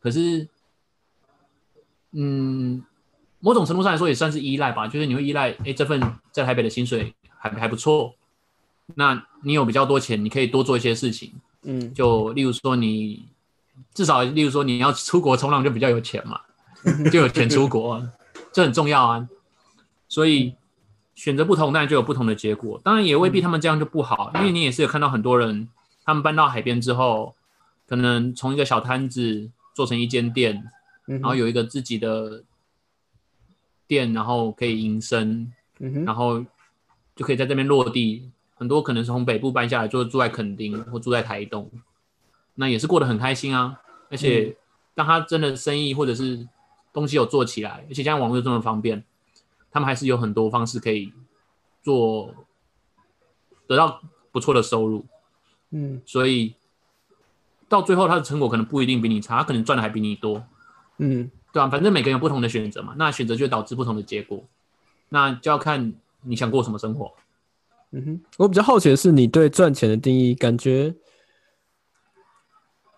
[0.01, 0.47] 可是，
[2.11, 2.83] 嗯，
[3.39, 8.13] 某种程度上来说也算是依赖吧，就是你会依赖，哎，这份在台北的薪水还还不错，
[8.95, 11.33] 那你有比较多钱，你可以多做一些事情。
[11.63, 13.25] 嗯就例如说你
[13.93, 16.39] 至少，例如说你要出国冲浪就比较有钱嘛，
[17.11, 18.09] 就有钱出国啊，
[18.53, 19.27] 这很重要啊。
[20.07, 20.55] 所以
[21.15, 22.79] 选择不同，当然就有不同的结果。
[22.83, 25.67] 当然也未必他们这样就不好，因为你也是有看到很多人，
[26.05, 27.35] 他们搬到海边之后，
[27.87, 30.63] 可能从一个小摊子做成一间店，
[31.07, 32.43] 嗯，然后有一个自己的
[33.85, 36.43] 店，然后可以营生，嗯然后
[37.15, 38.31] 就可以在这边落地。
[38.59, 41.71] 很多可能是从北部搬下来，就住在垦丁或住在台东，
[42.55, 43.79] 那也是过得很开心啊。
[44.11, 44.55] 而且
[44.93, 46.45] 当他真的生意或者是
[46.91, 49.01] 东西有做起来，而且现在网络这么方便，
[49.71, 51.13] 他们还是有很多方式可以
[51.81, 52.35] 做，
[53.65, 55.05] 得到不错的收入。
[55.71, 56.55] 嗯所以
[57.69, 60.43] 到最后他的成果可能不一定比你差，他可能赚的还比你多。
[60.97, 64.43] 嗯对啊，反正每个人有不同的选择嘛，那选择就会导致不同的结果，
[65.07, 65.93] 那就要看
[66.23, 67.13] 你想过什么生活。
[67.91, 70.93] 嗯哼，我比较好奇的是，你对赚钱的定义，感觉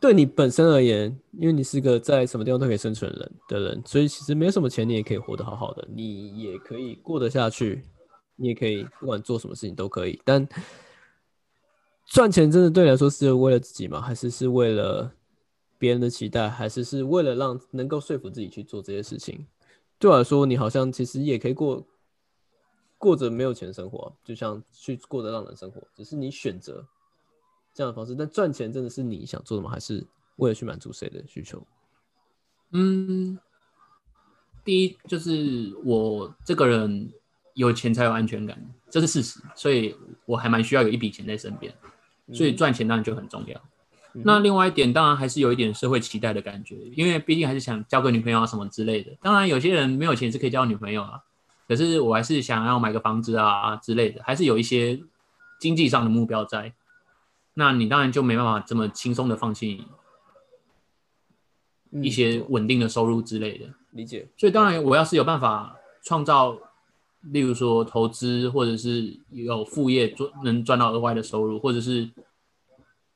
[0.02, 7.84] 对你本身而言，因为你是个在什么地方都可以生存的人的人，所以其实没有什么钱，你也可以活得好好的，你也可以过得下去，
[8.36, 10.20] 你也可以不管做什么事情都可以。
[10.26, 10.46] 但
[12.08, 14.02] 赚钱真的对你来说是为了自己吗？
[14.02, 15.10] 还是是为了
[15.78, 16.50] 别人的期待？
[16.50, 19.48] 还是是为了让能够说服自己去做这些事情？
[19.98, 21.88] 对我来说，你好像其实也可以过
[23.02, 26.86] 过着没有钱的生活啊、就像去过着浪人生活，只是你选择
[27.74, 28.14] 这样的方式。
[28.14, 29.72] 但赚钱真的是你想做的吗？
[29.72, 31.66] 还是为了去满足谁的需求？
[32.74, 33.40] 嗯，
[34.64, 37.12] 第一就是我这个人
[37.56, 39.96] 有钱才有安全感，这是事实，所以
[40.28, 41.74] 我还蛮需要有一笔钱在身边，
[42.32, 43.60] 所以赚钱当然就很重要。
[44.14, 49.18] 嗯那另外一点，当然还是有一点社会期待的感觉，因为毕竟还是想交个女朋友啊什么之类的。
[49.22, 51.24] 当然，有些人没有钱是可以交女朋友啊，
[51.68, 55.02] 可是我还是想要买个房子啊之类的，还是有一些
[55.60, 56.74] 经济上的目标在。
[57.54, 59.86] 那你当然就没办法这么轻松的放弃
[61.92, 63.66] 嗯一些稳定的收入之类的。
[63.92, 66.58] 理解，所以当然，我要是有办法创造，
[67.24, 72.10] 例如说投资，或者是有副业做能赚到额外的收入，或者是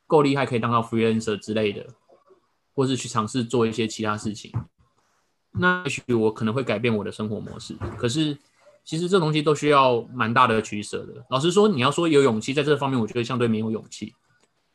[0.05, 1.87] 够厉害可以当到 freelancer 之类的，
[2.73, 4.51] 或是去尝试做一些其他事情，
[5.59, 7.75] 那也许我可能会改变我的生活模式。
[7.97, 8.37] 可是
[8.83, 11.13] 其实这东西都需要蛮大的取舍的。
[11.29, 14.13] 老实说，你要说有勇气在这方面，我觉得相对没有勇气，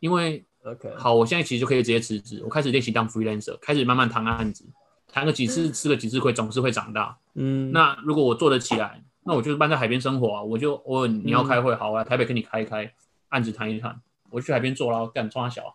[0.00, 4.64] 因为 OK，好，我现在其实就可以直接辞职，我开始练习当 freelancer，开始慢慢谈案子，
[5.10, 7.16] 谈个几次，吃个几次亏，总是会长大。
[7.34, 12.92] 嗯，那如果我做得起来，那那我就是搬在海边生活啊，我就偶尔你要开会，好，我来台北跟你开一开，
[13.28, 15.72] 案子谈一谈，我去海边坐牢干抓小，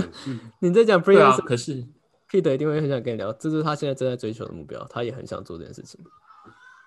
[0.60, 1.86] 你在讲对啊，freelance，可是
[2.30, 6.00] Peter 一定会很想跟你聊，这是他现在正在追求的目标，他也很想做这件事情。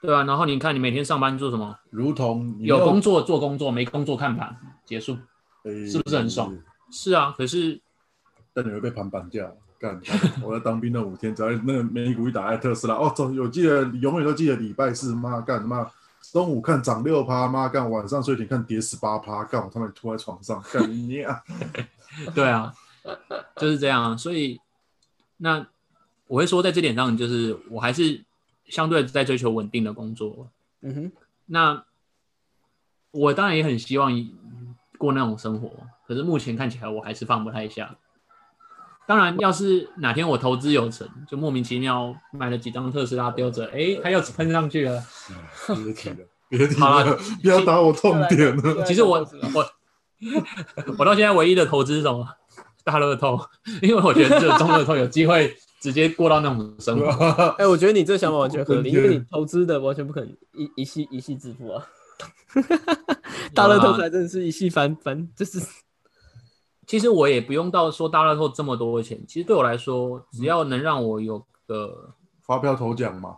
[0.01, 1.77] 对啊，然后你看你每天上班做什么？
[1.89, 5.17] 如同有工作做工作，没工作看盘，结束。
[5.63, 6.57] 诶是不是很爽？
[6.91, 7.79] 是啊，可是
[8.53, 9.51] 但你会被盘绑架。
[9.79, 9.99] 干！
[10.43, 15.89] 我在当兵那五天，只要那个美股一打开特斯拉，哦，总有记得，永远都记得礼拜四，妈干妈
[16.31, 21.41] 中午看涨六趴，妈干晚上睡前看跌十八趴，干我他妈吐在床上，干你啊！
[22.35, 22.71] 对啊，
[23.55, 24.15] 就是这样。
[24.15, 24.61] 所以
[25.43, 25.65] 那
[26.27, 28.23] 我会说，在这点上，就是我还是
[28.65, 30.47] 相对在追求稳定的工作。
[30.81, 31.11] 嗯哼，
[31.47, 31.83] 那
[33.09, 34.11] 我当然也很希望
[34.99, 35.71] 过那种生活，
[36.07, 37.97] 可是目前看起来我还是放不太下。
[39.07, 45.03] 当然，要是哪天我投资有成，就莫名其妙买了几张特斯拉标着，哎，它又喷上去了。
[45.83, 48.83] 别提了，别提了，不要打我痛点了。
[48.83, 49.17] 其实我
[49.55, 49.65] 我
[50.99, 52.25] 我到现在唯一的投资是什么？
[52.85, 53.39] 大乐透，
[53.81, 57.05] 因为我觉得只有中乐透有机会直接过到那种生活。
[57.57, 61.85] 哎、我觉得你这想法完全合理，因为你投资的完全不可能一一系一系致富啊。
[63.53, 65.59] 大乐透才真的是一系翻翻，就是
[66.85, 73.37] 其实我也不用到说大乐透这么多钱，其实对我来说，只要能让我有个发票头奖嘛，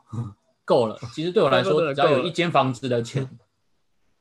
[0.66, 0.98] 够了。
[1.14, 3.30] 其实对我来说，只要有一间房子的钱，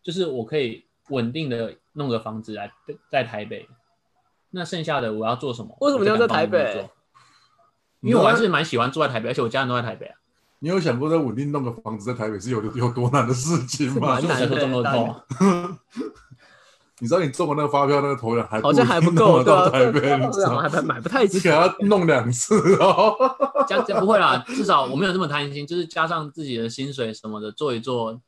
[0.02, 2.70] 就是我可以稳定的弄个房子来
[3.11, 3.68] 在台北。
[4.52, 5.76] 那剩下的我要做什么？
[5.80, 6.88] 为什么你要在台北？
[8.00, 10.16] 因为我还是蛮喜欢住在台北，而且我家人都在台北啊。
[10.60, 14.22] 你有想过在稳定弄个房子在台北是有有多难的事情吗蛮？
[14.22, 15.24] 难所以我才说中乐透啊。
[17.00, 21.50] 你知道你中了那个发票那个头奖还好像还不够，对啊，到台北，还买不太你起给。
[21.50, 23.16] 他弄两次哦。
[23.66, 28.20] 加加不会啦，至少我没有这么贪心，就是加上自己的薪水什么的做一做。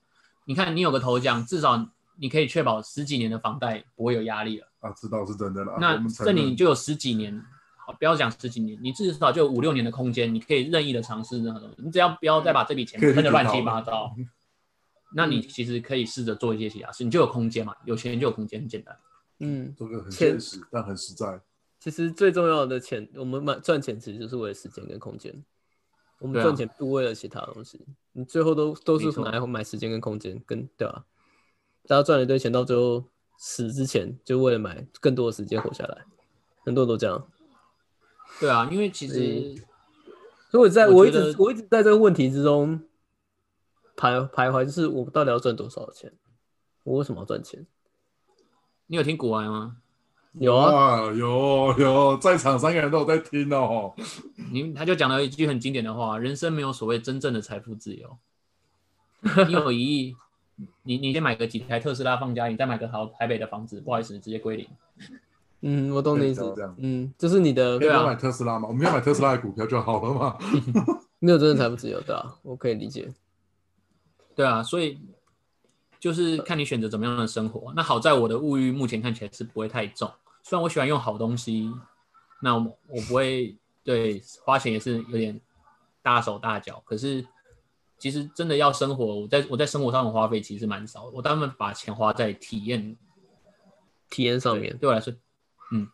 [0.46, 4.66] 你看，你有个头奖，至少你可以确保十几年的房贷不会有压力了。
[4.80, 5.76] 啊，知道是真的了。
[5.80, 7.42] 那这里就有十几年，
[7.76, 11.76] 好，不要讲十几年，你至少就有五六年的空间，你可以任意的尝试任何东西。
[11.78, 14.14] 你只要不要再把这笔钱可以去喷的乱七八糟，
[15.14, 18.96] 那你其实可以试着做一些其他事，你就有空间嘛，有钱就有空间，很简单。
[19.40, 21.40] 嗯，这个很现实，但很实在。
[21.80, 25.34] 其实最重要的钱，我们买赚钱其实就是为了时间跟空间。
[26.18, 31.04] 我们赚钱不为了其他东西，你最后都都是没错拿来买时间跟空间，跟对吧、
[31.86, 33.04] 大家赚了一堆钱，到最后
[33.36, 36.04] 死之前就为了买更多的时间活下来，
[36.64, 37.26] 很多人都这样。
[38.40, 39.54] 对啊，因为其实
[40.50, 42.80] 所以我在我一直我一直在这个问题之中
[43.96, 46.12] 徘徘徊，就是我到底要赚多少钱？
[46.82, 47.66] 我为什么要赚钱？
[48.86, 49.76] 你有听古玩吗？
[50.34, 53.94] 有啊，啊，有有，在场三个人都有在听哦。
[54.52, 58.18] 你他就讲了一句很经典的话：人生没有所谓真正的财富自由。
[59.46, 60.16] 你有一亿，
[60.82, 64.68] 你你先买个几台特斯拉放家里，再买个好台北的房子，不好意思，直接归零。
[65.62, 66.74] 嗯，我懂你意思嗯这样。
[66.78, 68.68] 嗯，就是你的对啊不要买特斯拉嘛？
[68.68, 70.38] 我们要买特斯拉的股票就好了嘛。
[71.18, 73.10] 没有真的财富自由，对啊，我可以理解。
[74.34, 75.00] 对啊，所以
[75.98, 77.72] 就是看你选择怎么样的生活。
[77.74, 80.10] 那好在我的物欲目前看起来是不会太重，
[80.42, 81.72] 虽然我喜欢用好东西，
[82.42, 85.40] 那我我不会对花钱也是有点
[86.02, 86.82] 大手大脚。
[86.84, 87.24] 可是
[88.04, 92.94] 其实真的要生活，我在我在生活上的花费其实蛮少的，我大部分把钱花在体验
[94.10, 95.10] 体验上面，对我来说，
[95.72, 95.88] 嗯，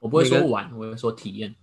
[0.00, 1.54] 我不会说玩，我会说体验。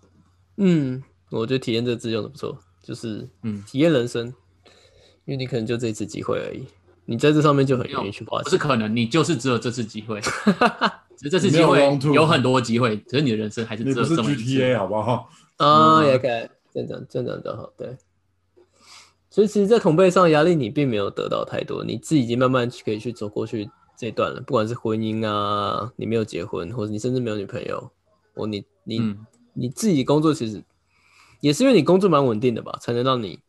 [0.55, 4.27] 嗯，我觉得体验这个字用的不错，就是嗯体验人生，
[5.25, 6.65] 因为你可能就这一次机会而已，
[7.03, 8.45] 你在这上面就很愿意去花钱。
[8.45, 10.21] 不是可能，你就是只有这次机会，
[11.19, 14.43] 只是这次你没有机会有很多机会，只是你的人生还是你不是只有这么一次。
[14.43, 15.29] GTA 好不好？
[15.57, 17.97] 啊，嗯也可以，这样这样就好，对。
[19.29, 24.41] 所以其实，在同辈上压力，你并没有得到太多，你自己已经慢慢去可以去走过去这一段了。
[24.41, 27.91] 不管是婚姻啊，你没有结婚，或者你甚至没有女朋友，
[28.33, 30.63] 或你你、嗯，你自己工作，其实
[31.41, 33.39] 也是因为你工作蛮稳定的吧，才能让你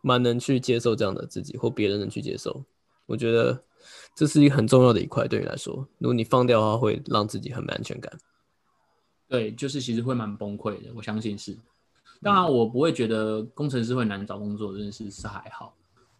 [0.00, 2.64] 蛮能去接受这样的自己，或别人能去接受。
[3.06, 3.62] 我觉得
[4.14, 8.10] 这是一个很重要的一块，对你来说，如果你放掉的话，会让自己很没安全感。
[9.28, 11.58] 对，就是其实会蛮崩溃的，我相信是。
[12.22, 15.74] 当然，我不会觉得工程师会难找工作这件事是还好，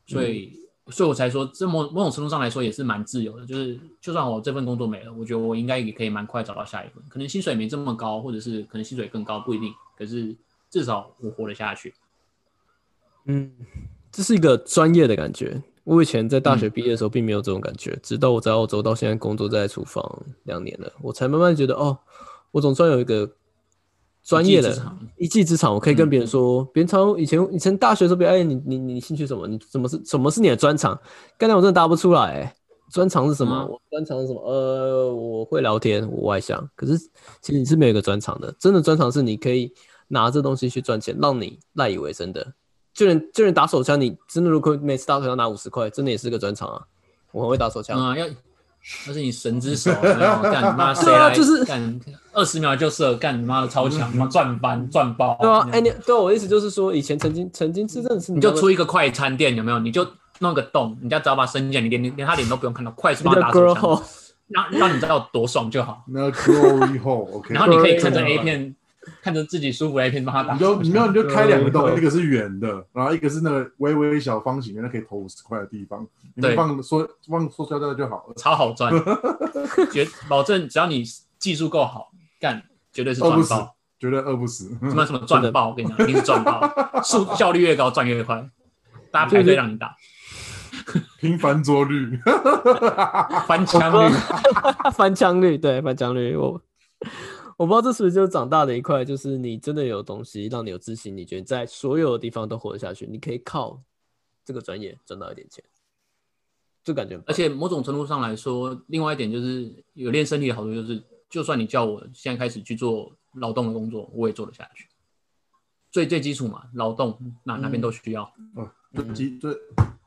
[0.07, 0.53] 所以，
[0.89, 3.47] 所以我才说，这某某种程度上来说也是蛮自由的。
[3.47, 9.73] 就是，就算我这份工作没了，我觉得我应该也可以蛮快找到下一份，可能薪水没这么高，或者是可能薪水更高，不一定。
[9.97, 10.35] 可是
[10.69, 11.95] 至少我活得下去。
[13.27, 13.51] 嗯，
[14.13, 15.63] 这是一个专业的感觉。
[15.85, 21.99] 我以前在大学毕业的时候并没有这种感觉，直到我在澳洲到现在工作在厨房两年了，我才慢慢觉得哦，
[22.51, 23.31] 我总算有一个
[24.25, 24.75] 专业的
[25.19, 29.47] 一技之长我可以跟别人说，别人从以前以前大学的时候，别人哎，你你你兴趣什么？
[29.47, 30.99] 你什么是什么是你的专长？
[31.37, 32.55] 刚才我真的答不出来、欸，
[32.91, 33.55] 专长是什么？
[33.55, 34.41] 嗯我专长是什么？
[34.43, 36.67] 呃，我会聊天，我外向。
[36.75, 36.99] 可是
[37.43, 39.71] 其实你是没有一个专长的，真的专长是你可以
[40.09, 42.55] 拿这东西去赚钱，让你赖以为生的。
[42.95, 46.83] 就连就连打手枪，你真的如果每次打手枪拿五十块，真的也是个专长啊。
[47.33, 48.27] 我很会打手枪，嗯，要
[49.07, 51.35] 那是你神之手，有没有干你妈谁对啊来？
[51.35, 52.01] 就是干
[52.35, 55.39] 二十秒就射，干你妈的超强，赚翻赚爆。
[55.41, 59.79] 对啊，哎、你对我的意思就是说，以前曾经曾经是真的是你就出一个快餐店，有没有？
[59.79, 60.07] 你就
[60.41, 64.05] 弄个洞，人家只要把身见，你连连连他脸都不用看到，快速那个帮他打 girl 手 hole 枪，
[64.49, 66.05] 让让你知道有多爽就好。
[66.09, 68.77] 那 glory hole，OK，、然后你可以看着 A 片，
[69.23, 70.61] 看着自己舒服来一片帮他打你。
[70.61, 78.35] 就你没有你就开两个洞，一个是圆的，然后一个是那个微微小方形，那可以投五十块的地方，你们放说放塑胶袋就好了。
[78.37, 78.93] 超好赚，
[79.93, 81.05] 绝保证只要你
[81.39, 82.63] 技术够好，干
[82.93, 83.77] 绝对是饿不死赚爆。
[83.97, 84.69] 绝对饿不死。
[84.83, 86.69] 什么什么赚爆，我跟你讲，一定是赚爆，
[87.03, 88.47] 速效率越高赚越快，
[89.11, 89.97] 大家排队让你打，
[91.21, 92.19] 频繁捉率，
[93.47, 94.15] 翻枪率。
[94.93, 96.61] 翻墙率，对翻墙率，我
[97.57, 103.81] 我不知道这是不是就是长大的一块，就是你真的有东西让你有自信，你觉得在所有的地方都活得下去，你可以靠
[104.45, 105.65] 这个专业赚到一点钱，
[106.83, 114.89] 就感觉，而且某种程度上来说，另外一点就是有练身体的好处，就是就算你叫我现在开始去做劳动的工作，我也做得下去。
[115.91, 118.25] 最最基础嘛，劳动哪哪边都需要。
[118.57, 119.57] 哦，就基最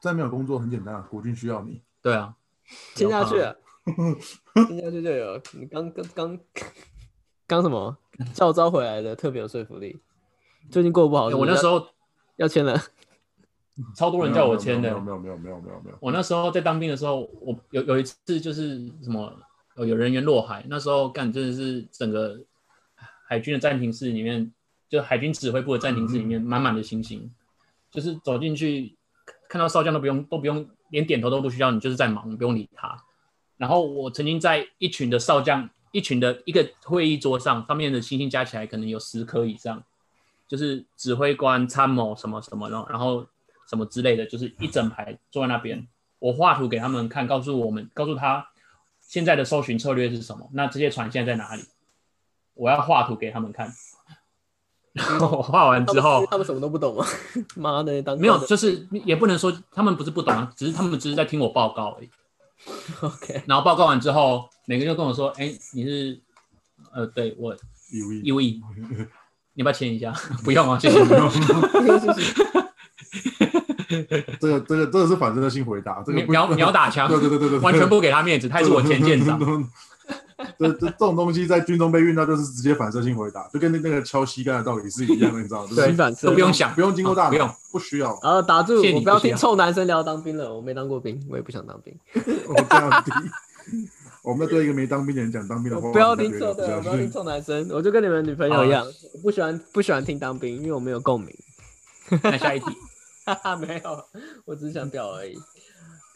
[0.02, 1.82] 再没有工作很简单啊，国军需要你。
[2.02, 2.36] 对啊，
[2.94, 3.56] 听下去啊，
[4.68, 6.40] 听下去就有你刚刚刚
[7.48, 7.98] 刚什么
[8.36, 9.98] 校招回来的特别有说服力，
[10.70, 11.88] 最近过得不好欸是不是，我那时候
[12.36, 12.78] 要签了，
[13.96, 15.00] 超多人叫我签的没有。
[15.00, 19.34] 没有没有没有没有没有，我那时候在当兵的时候，我有有一次就是什么
[19.78, 22.40] 有有人员落海，那时候干真的是整个
[23.28, 24.52] 海军的暂停室里面，
[24.90, 27.32] 就海军指挥部的暂停室里面满满的星星，
[27.92, 28.98] 就是走进去
[29.48, 33.04] 看到少将都不用都不用连点头都不需要，你就是在忙，不用理他。
[33.58, 39.84] 然后我曾经在一群的少将，一群的一个会议桌上，上面的星星加起来可能有十颗以上，
[40.48, 43.26] 就是指挥官、参谋什么什么，然后然后
[43.70, 45.88] 什么之类的，就是一整排坐在那边。
[46.20, 48.48] 我画图给他们看，告诉我们，告诉他
[49.02, 51.64] 现在的搜寻策略是什么，那这些船现在在哪里？
[52.54, 53.72] 我要画图给他们看。
[54.94, 57.08] 然 后我画完之后，他们什么都不懂啊？
[57.56, 62.10] 妈的，当没有，就是也不能说他们不是不懂啊，只是他们只是在听我报告而已。
[63.02, 66.20] OK，然后报告完之后，每个人就跟我说：“哎，你是
[66.94, 67.56] 呃，对我
[67.92, 68.62] 义务役义务役，
[69.54, 70.14] 你要不要签一下？
[70.44, 71.00] 不用啊，谢谢。
[74.40, 79.40] 这个这个这个是反射性回答，这个不秒秒打枪，对对对对对，完全不给他面子，他是我前舰长。
[80.60, 87.50] 这这这种东西在军中被运到，就是直接反射性回答，就跟那那个敲膝盖的道理是一样的，你知道对反射都不用想，不用经过大脑，不用。
[87.72, 88.18] 不需要。
[88.24, 91.94] 然后打住，不要听臭男生聊当兵了，我没当过兵，我也不想当兵。
[92.14, 93.12] 我这样低，
[94.24, 101.30] 我们要对一个没当兵的人讲当兵的话，不要听听臭，对，我不要听臭男生，我就跟你们女朋友一样，我不喜欢不喜欢听当兵，因为我没有共鸣。
[102.24, 102.66] 那下一题，
[103.26, 104.04] 哈哈，没有，
[104.46, 105.38] 我只是想表而已。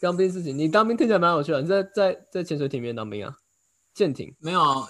[0.00, 3.36] 当兵事情，你当兵听起来蛮有趣的，你在在在潜水艇里面当兵啊？
[3.94, 4.86] 舰艇，没有，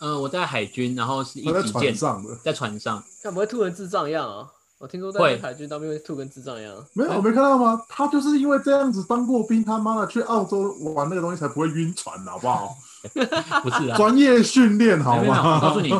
[0.00, 4.50] 呃，我在海军，然后是一他在船级舰，上的，在船上，看不会吐成智障一样啊？
[4.78, 6.74] 我听说在会海军当兵会吐跟智障一样。
[6.92, 7.82] 没有，我没看到吗？
[7.88, 12.76] 他就是因为这样子当过兵，他妈的去澳洲玩那个东西才不会晕船，好不好？
[13.62, 15.56] 不是啊，专业训练好没有没有吗？
[15.56, 15.90] 我告诉你，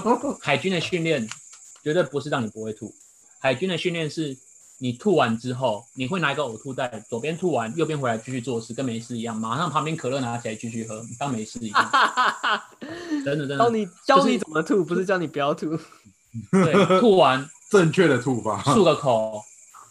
[0.40, 1.26] 海军的训练
[1.82, 2.94] 绝对不是让你不会吐，
[3.40, 4.36] 海军的训练是
[4.78, 11.90] 你吐完之后，你会拿一个呕吐袋，左边吐完，右边回来继续做事，跟没事一样，马上旁边可乐拿起来继续喝，当没事一样，
[13.24, 15.76] 真的真的，教你教你怎么吐，不是叫你不要吐。
[16.52, 19.42] 对，吐完正确的吐法，漱个口，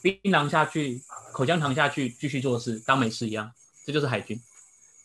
[0.03, 1.01] 槟榔下去，
[1.33, 3.51] 口香糖下去，继续做事，当没事一样，
[3.83, 4.39] 这就是海军。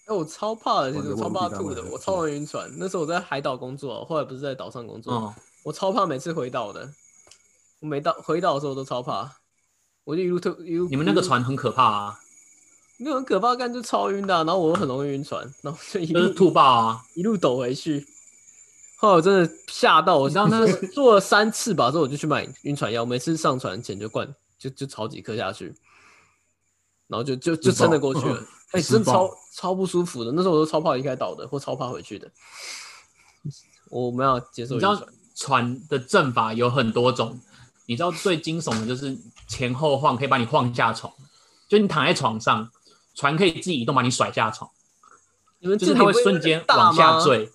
[0.04, 2.70] 哎、我超怕的，其实我超怕吐的，我超容易晕船。
[2.76, 6.86] 那时候我在海岛工作，后来不是在岛上工作，嗯，我超怕每次回岛的。
[7.78, 9.32] 我每到回岛的时候都超怕，
[10.04, 10.88] 我就一路吐一路。
[10.88, 12.20] 你们那个船很可怕啊，
[12.98, 17.02] 那很可怕，干就超晕的啊、然后我又很容易晕船，然后就一路就是吐爆啊。
[17.14, 18.06] 一路抖回去。
[18.98, 25.74] 后来我真的吓到，我你知道那 做了三次吧，之后我就去买晕船药，每次上船前就灌，就就炒几颗下去，
[27.08, 28.42] 然后就就就撑得过去了。
[28.72, 32.30] 哎、施真的超超不舒服的，那时候我都超怕离开岛的，或超怕回去的。
[33.90, 35.02] 我们要接受你知道，
[35.34, 37.40] 船的阵法有很多种，
[37.90, 39.18] 你知道最惊悚的就是
[39.48, 41.12] 前后晃可以把你晃下床，
[41.68, 42.70] 就你躺在床上，
[43.16, 44.70] 船可以自己移动把你甩下床，
[45.58, 47.50] 你们就是它会瞬间往下吗，坠，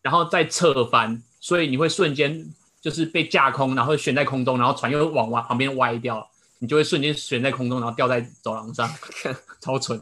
[0.00, 2.48] 然后再侧翻，所以你会瞬间
[2.80, 6.30] 就是被架空，然后悬在空中，然后船又往往旁边歪掉，
[6.60, 8.88] 你就会瞬间悬在空中，然后掉在走廊上，
[9.60, 10.00] 超蠢。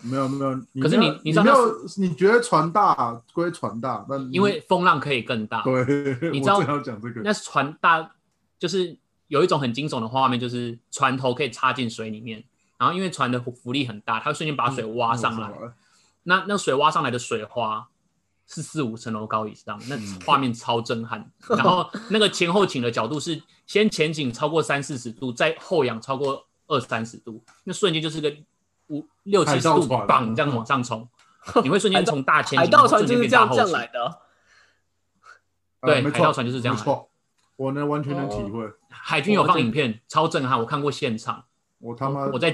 [0.00, 5.62] 没有没有，可是你你知道那没有，你觉得船大归船大，但因为风浪可以更大。
[5.62, 8.10] 对，你知道要讲这个，那船大
[8.64, 8.96] 就是
[9.28, 12.42] 有一种很惊悚的画面，就是船头可以插进水里面，
[12.78, 15.52] 然后因为船的浮力很大，它会瞬间把水挖上来。
[16.22, 17.86] 那那水挖上来的水花
[18.46, 21.30] 是四五层楼高以上，那画面超震撼。
[21.50, 28.34] 然后那个前后倾的角度是先前倾超过三四十度，再后仰超过二三十度，那瞬间就是个
[28.86, 31.06] 五六七十度海盗船棒这样往上冲，
[31.62, 33.72] 你会瞬间从大前倾海盗船就是这样这样大后倾。
[33.74, 34.16] 来的哦。
[35.82, 36.74] 对海盗船就是这样
[37.56, 38.68] 我能完全能体会。
[38.88, 41.44] 海军有放影片，超震撼，我看过现场。
[41.78, 42.50] 我他妈我在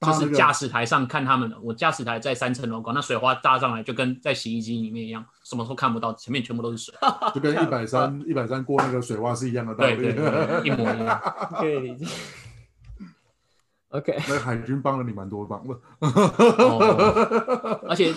[0.00, 6.94] 就是驾驶台上看他们的，我驾驶台在三层楼高，那水花炸上来就跟在洗衣机里面一样，什么都看不到，前面全部都是水。
[7.34, 9.96] 就跟一百三一百三过那个水花是一样的道理。
[9.96, 11.20] 对对对，一模一样。
[11.56, 12.06] 可以理解。
[13.90, 15.74] OK，那个海军帮了你蛮多帮的。
[16.00, 18.14] 哦 而且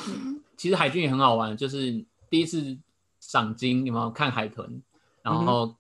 [0.58, 2.78] 其实海军也很好玩，就是第一次
[3.20, 4.84] 赏金，有没有看海豚？
[5.24, 5.74] 然后、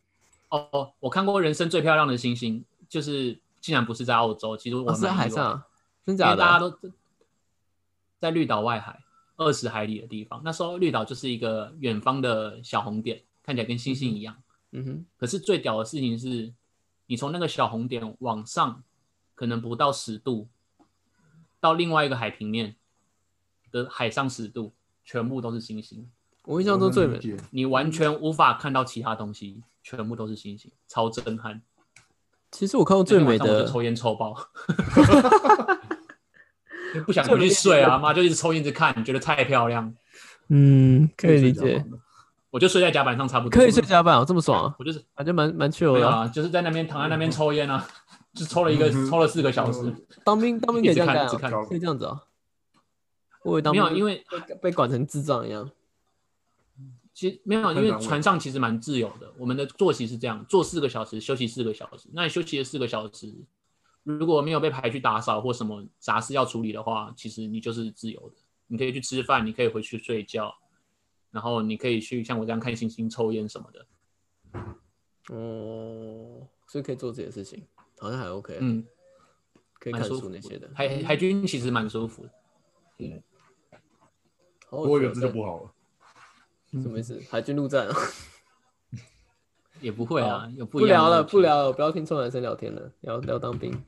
[0.51, 5.63] 哦，我看过人生最漂亮的星星，就是竟然不是在澳洲，其实我我是在海上，
[6.05, 6.31] 真因假的？
[6.33, 6.77] 为大家都
[8.19, 9.01] 在绿岛外海
[9.37, 10.41] 二十海里的地方。
[10.43, 14.35] 那时候绿岛就是一个远方的小红点，看起来跟星星一样。
[14.71, 16.53] 嗯哼，可是最屌的事情是，
[17.07, 18.83] 你从那个小红点往上，
[19.35, 20.47] 可能不到十度，
[21.59, 22.75] 到另外一个海平面
[23.71, 24.73] 的海上十度，
[25.03, 26.09] 全部都是星星，
[26.43, 27.19] 我印象中最美
[27.51, 31.61] 你完全无法看到其他东西，全部都是星星，超震撼。
[32.51, 34.33] 其实我看过最美的抽烟抽爆，
[37.05, 39.93] 不想回去睡啊，妈就一直抽烟一直看，觉得太漂亮，
[40.49, 41.83] 嗯，可以理解，
[42.49, 43.57] 我就睡在甲板上差不多。
[43.57, 46.27] 可以睡甲板哦，这么爽啊，我就是感觉蛮蛮 chill 的啊。
[46.27, 47.87] 就是在那边躺在那边抽烟啊，
[48.33, 51.51] 就抽了一个抽了四个小时， 当兵当兵可以这样干啊，看。
[51.65, 52.19] 可以这样子啊。
[53.43, 55.71] 我以为当没有，因为被被管成智障一样。
[57.13, 59.31] 其实没有，因为船上其实蛮自由的。
[59.37, 62.09] 我们的作息是这样：坐四个小时，休息四个小时。
[62.13, 63.33] 那你休息了四个小时，
[64.03, 68.35] 如果没有被排去打扫或什么杂事要处理的话，其实你就是自由的。
[68.67, 70.55] 你可以去吃饭，你可以回去睡觉，
[71.31, 73.85] 然后你可以去像我这样看星星、抽烟什么的。
[75.35, 77.67] 哦，所以可以做这些事情，
[77.99, 78.85] 好像还 OK，嗯，
[79.79, 80.71] 可以看蛮舒服书那些的。
[80.73, 82.31] 海海军其实蛮舒服的。
[82.99, 83.21] 嗯
[84.69, 85.73] 多一个字就不不好了。
[86.73, 87.19] 什么意思？
[87.29, 87.95] 海军陆战啊？
[89.81, 93.83] 也不会啊，有不聊了，不聊了，不要听臭男生聊天了，聊聊当兵。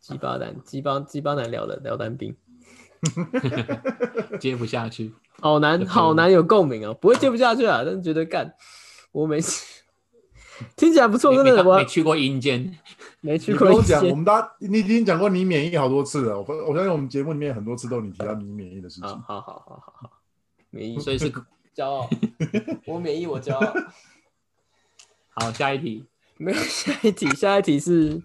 [0.00, 2.36] 鸡巴男，鸡巴鸡巴男聊的聊当兵，
[4.38, 5.12] 接不下去。
[5.40, 6.94] 好难，好难有共鸣啊！
[7.00, 8.54] 不会接不下去啊，但是觉得干，
[9.10, 9.82] 我没事，
[10.76, 12.78] 听起来不错，真的，我没去过阴间，
[13.20, 16.40] 没去过一些我们大家你已经讲过你免疫好多次了。
[16.40, 19.20] 我我相信我们节目里面很多次都有你提到你免疫的事好情。
[19.22, 20.10] 好好好好好，
[20.70, 21.28] 免疫所以是
[21.78, 22.08] 骄傲，
[22.86, 23.72] 我免疫我骄傲。
[25.30, 25.52] 好。
[25.52, 26.04] 下一题，
[26.36, 28.20] 没有下一题， 下一题是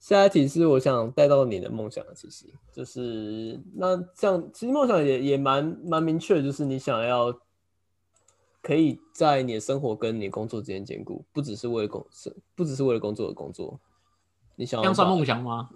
[0.00, 7.38] 下一题是我想带到你的梦想，其实就是那这样，其实梦想也也蛮蛮明确，就是你想要
[8.62, 13.78] 可以在你的生活跟你工作之间兼顾，不只是为了工，是不只是为了工作而工作。
[14.56, 15.68] 你想要这样算梦想吗？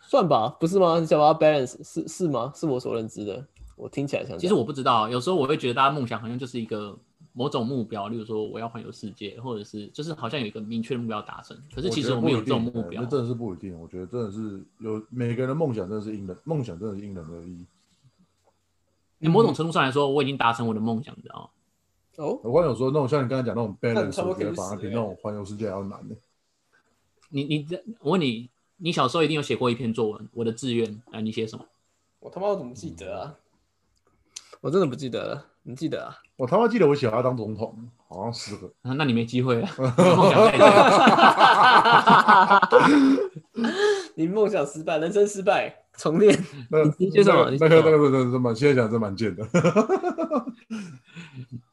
[0.00, 0.98] 算吧，不是吗？
[0.98, 2.50] 你想把它 balance 是是吗？
[2.56, 3.46] 是我所认知的，
[3.78, 4.38] 我听起来像。
[4.38, 6.98] 其实我不知道，有时候我会觉得大家梦想好像就是一个
[7.32, 11.56] 某种目标，例如说我要环游世界，或者是就是好像有一个明确的目标达成。
[11.74, 13.08] 可是其实我没有这种目标那。
[13.08, 13.78] 真的是不一定。
[13.80, 17.64] 我觉得真的是有每个人的梦想，真的是因人梦想，真的是因人而异。
[19.18, 21.48] 你某种程度上来说，我已经达成我的梦想，你知道吗？
[22.24, 26.16] 哦，我刚有说那种像你刚才讲那种 balance，我觉得反而比那种环游世界还要难呢。
[27.28, 31.64] 你你这我问你，你小时候一定有写过一篇作文，我的志愿，啊，你写什么？
[32.18, 33.36] 我他妈我怎么记得啊？
[34.60, 36.14] 我真的不记得了，你记得啊？
[36.36, 37.74] 我他妈记得我想要当总统，
[38.08, 38.66] 好像是个。
[38.82, 39.68] 啊 那你没机会了，
[40.16, 42.68] 梦想太大。
[44.16, 46.36] 你梦想失败，人生失败，重练。
[46.70, 49.46] 那你写什么你那个那个那个是蛮，现在讲真蛮贱的。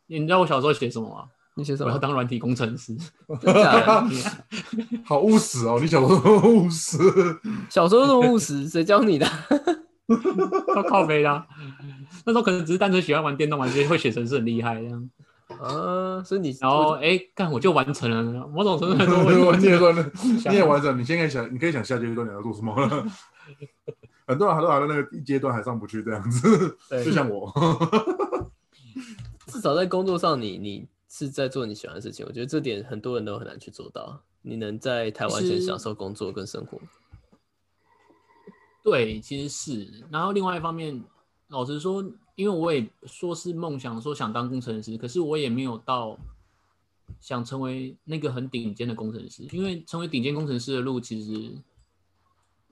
[0.07, 1.25] 你知道我小时候写什么吗？
[1.55, 1.89] 你写什么？
[1.89, 2.95] 我要当软体工程师。
[3.41, 4.03] 真假的？
[5.03, 6.97] 好务实哦，你小时候务实。
[7.69, 9.25] 小时候那么务实，谁教你的？
[10.73, 11.47] 靠靠背啦。
[12.23, 15.09] 那时候可能只是单纯喜欢玩电动，玩觉得会写程式很厉害这样。
[15.59, 18.47] 啊，所以你然后哎，干我就完成了。
[18.47, 20.11] 某种程度来说， 我已经我完成了。
[20.49, 23.05] 你也完成，你现在想，你可以想下阶段你要做什么了。
[24.27, 27.51] 很多人还都还在那个一阶段还上不去这样子，就像我，
[29.45, 32.25] 至少在工作上你，你是在做你喜欢的事情。
[32.27, 34.19] 我觉得这点很多人都很难去做到。
[34.41, 36.79] 你能在台湾先享受工作跟生活，
[38.83, 40.03] 对，其实是。
[40.11, 41.03] 然后另外一方面，
[41.49, 42.03] 老实说，
[42.35, 46.17] 因为我也说是梦想，说想当工程师，可是我也没有到
[47.19, 49.43] 想成为那个很顶尖的工程师。
[49.51, 51.53] 因为成为顶尖工程师的路，其实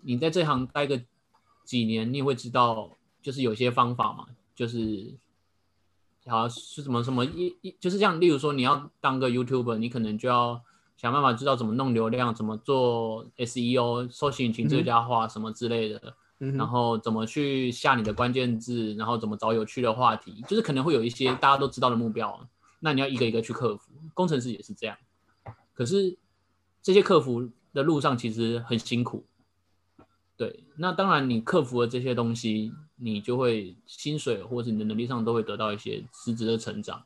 [0.02, 1.00] 你在这行待个
[1.64, 5.14] 几年，你也会知道，就是有些方法嘛，就是
[6.26, 10.60] 好是什么什么一一，就是这样例如说，你要当个 YouTuber，你可能就要
[10.98, 16.00] 想办法知道怎么弄流量，怎么做 SEO 搜索引擎最佳化什么之类的。
[16.04, 22.48] 嗯然后怎么去下你的关键字，然后怎么找有趣的话题，就是可能会有一些大家都知道的目标，
[22.80, 23.92] 那你要一个一个去克服。
[24.14, 24.98] 工程师也是这样，
[25.74, 26.18] 可是
[26.82, 29.26] 这些克服的路上其实很辛苦。
[30.36, 37.04] 对，那当然你克服了这些东西，你就会薪水或者你的能力上都会得到一些实质的成长。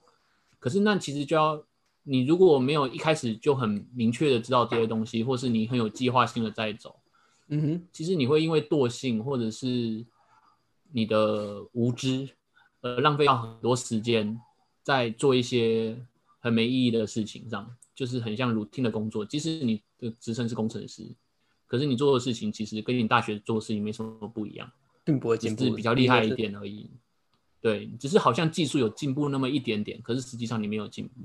[0.59, 1.63] 可是那其实就要
[2.03, 6.95] 你如果没有一开始就很明确的知道这些东西，或是你很有计划性的在走，
[7.49, 10.05] 嗯哼，其实你会因为惰性或者是
[10.91, 12.29] 你的无知，
[12.81, 14.39] 而浪费掉很多时间
[14.83, 15.97] 在做一些
[16.39, 19.25] 很没意义的事情上，就是很像 routine 的工作。
[19.25, 21.03] 即使你的职称是工程师，
[21.67, 24.71] 可是你做的事情其实跟你大学做的事情没什么不一样，
[25.03, 26.35] 并不会只进步，只是比较厉害一。
[26.35, 26.89] 点而已。
[27.59, 31.21] 对，只是好像技术有进步那么一点点，可是实际上你没有进步。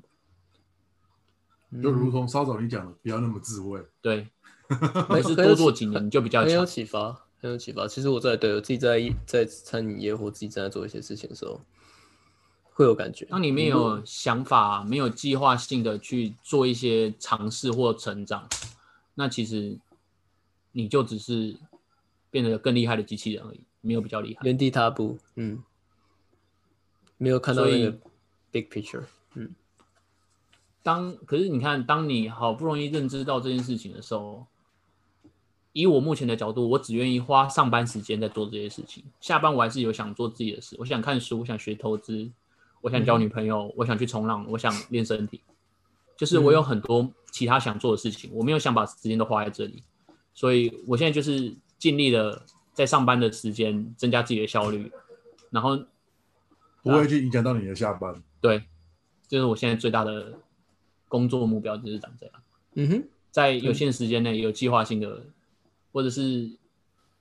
[1.83, 3.81] 就如同稍早你讲的，不要那么自卫。
[4.01, 4.29] 对，
[5.09, 6.65] 没可是多做几年你就比较很有。
[6.65, 7.87] 启发，很有启发。
[7.87, 11.61] 其实我在对我自己在在餐饮业或自己正在做一些事情的时候，
[12.73, 13.25] 会有感觉。
[13.27, 18.49] 当你没有想法、没有计划性的去做一些尝试或成长，
[19.15, 19.79] 那其实
[20.73, 21.57] 你就只是
[22.31, 24.41] 变得更厉害的机器人而已，没有比较厉害。
[24.45, 25.63] 原地踏步，嗯，
[27.19, 27.99] 没有看到所以那个
[28.51, 29.05] big picture，
[29.35, 29.55] 嗯
[30.83, 34.45] 当可是你看，当你好不容易认知到这件事情的时候，
[35.73, 42.31] 以我目前的角度，我只愿意花上班时间在做这些事情，下班我还是有想做自己的事，我想看书，我想学投资，
[42.81, 45.41] 我想交女朋友，我想去冲浪，我想练身体，
[46.17, 49.83] 就是我有很多其他想做的事情，我没有想把时间都花在这里，
[50.35, 52.45] 所以我现在就是尽力的
[52.75, 54.93] 在上班的时间增加自己的效率，
[55.51, 55.79] 然后
[56.83, 58.15] 不会去影响到你的下班。
[58.43, 58.63] 对，
[59.27, 60.35] 就是我现在最大的
[61.09, 62.35] 工作目标，就是长这样。
[62.75, 65.25] 嗯哼，在有限时间内有计划性的，
[65.93, 66.51] 或者是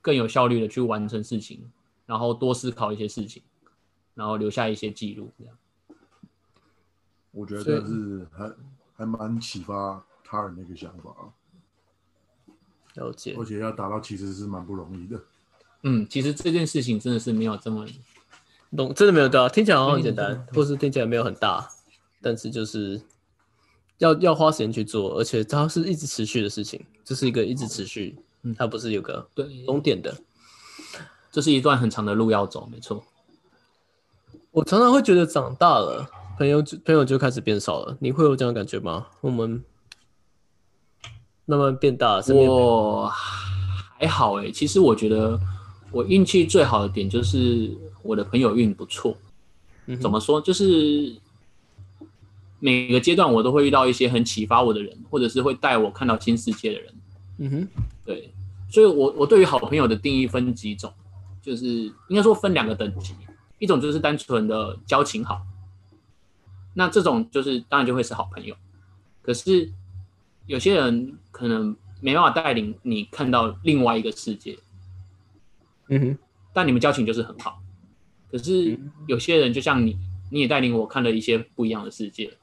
[0.01, 1.71] 更有效率的去完成事情，
[2.05, 3.43] 然后多思考一些事情，
[4.15, 5.55] 然后留下一些记录，这样。
[7.31, 8.51] 我觉得这是还
[8.93, 11.33] 还蛮启发他人的一个想法，
[12.95, 13.45] 了解而。
[13.45, 15.21] 且要达到其实是蛮不容易的。
[15.83, 17.87] 嗯，其实这件事情真的是没有这么，
[18.75, 21.69] 懂，真的没有大，听起来好像很简嗯单，或是听起来没有很大，
[22.21, 23.01] 但是就是
[23.97, 30.15] 要要花时间去做，而且它是一直持续的事情，这是一个一直持续，嗯它不是有个对，终点的。
[31.31, 33.03] 这是一段很长的路要走，没错。
[34.51, 39.07] 我常常会觉得长大了，朋友就朋友就开始变少了，你会有这样的感觉吗？
[39.21, 39.63] 我们
[41.45, 45.39] 慢慢变大我还好诶、其实我觉得
[45.91, 47.71] 我运气最好的点就是
[48.03, 49.15] 我的朋友运不错。
[49.85, 50.41] 嗯怎么说？
[50.41, 51.15] 就是
[52.59, 56.93] 每个阶段我都会遇到一些很启发我的人，或者是会带我看到新世界的人。
[57.37, 57.67] 嗯哼，
[58.05, 58.33] 对，
[58.69, 60.93] 所以我我对于好朋友的定义分几种，
[61.41, 61.65] 就是
[62.07, 63.15] 应该说分两个等级，
[63.59, 65.41] 一种就是单纯的交情好，
[66.73, 68.55] 那这种就是当然就会是好朋友。
[69.21, 69.71] 可是
[70.47, 74.57] 有些人可能没办法带领你看到另外一个世界，
[75.89, 76.17] 嗯哼，
[76.53, 77.61] 但你们交情就是很好。
[78.31, 79.97] 可是有些人就像你，
[80.31, 82.35] 你也带领我看了一些不一样的世界。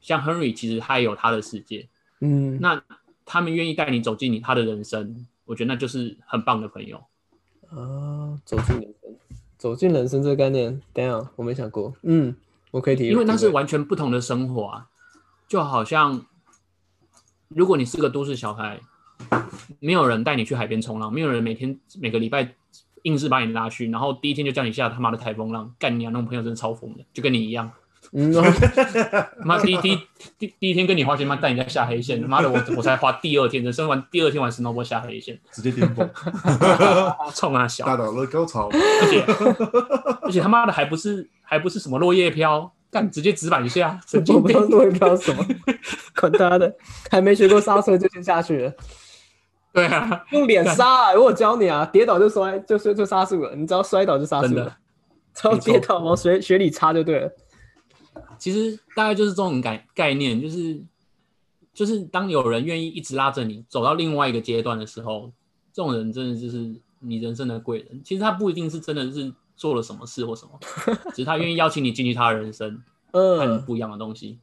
[0.00, 1.88] 像 Henry，其实他也有他的世界，
[2.20, 2.80] 嗯，那
[3.30, 6.96] 他们愿意带你走进你他的人生，我觉得那就是很棒的朋友。
[7.68, 9.14] 啊，走进人生，
[9.58, 12.34] 走进人生这个概念，等一下我没想过，嗯，
[12.70, 14.88] 我可以体会，因为那是完全不同的生活啊，
[15.46, 16.24] 就好像
[17.48, 18.80] 如果你是个都市小孩，
[19.80, 22.54] 没有人带你去海边冲浪，没有人每天每个礼拜
[23.02, 26.10] 硬是把你拉去，然后第一天就叫你下他妈的台风浪，干你啊！
[26.10, 27.70] 那种朋友真的超疯的，就跟你一样，
[28.12, 28.42] 嗯，哦
[29.44, 29.98] 妈第一第一
[30.38, 36.08] 第第一天跟你花钱，妈带你在下黑线，妈的我我才花第二天，人生完第二天玩 snowboard 下黑线，直接巅峰，
[37.34, 39.24] 冲啊小，大岛的高潮，而且
[40.22, 44.78] 而且他妈的还不是还不是什么落叶飘，干直接直板一下，神我经病不知道。
[44.78, 45.44] 会飘什么，
[46.18, 46.74] 管他的，
[47.10, 48.72] 还没学过刹车就先下去了，
[49.74, 54.76] 对啊，用脸刹、啊，我教你啊，跌倒就摔，就就就刹住了，你只要摔倒就刹住了，
[55.34, 57.30] 只要跌倒往水水里插就对了。
[58.38, 60.80] 其实大概就是这种概概念，就是
[61.74, 65.32] 就是当有人愿意一直拉着你走到另外一个阶段的时候，
[65.72, 68.00] 这种人真的就是你人生的贵人。
[68.04, 70.58] 其实他不一定是真的是做了什么事或什么，
[71.10, 72.82] 只是他愿意邀请你进去他的人生，
[73.12, 74.38] 看你嗯，不一样的东西。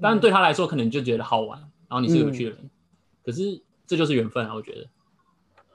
[0.00, 2.70] 当然对他来说，可能就觉得好玩，然后你是有趣的人，
[3.24, 4.86] 可是这就是缘分啊，我觉得。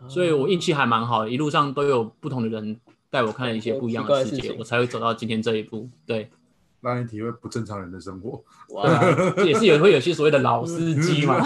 [0.09, 2.79] 所以我运气还蛮好的，一路上都有不同的人
[3.11, 5.87] 带我看了一些不一样的世界，我才会走到今天这一步。
[6.05, 6.29] 对，
[6.81, 8.43] 让你体会不正常人的生活。
[8.69, 8.89] 哇，
[9.35, 11.35] 这也是有会有些所谓的老司机嘛。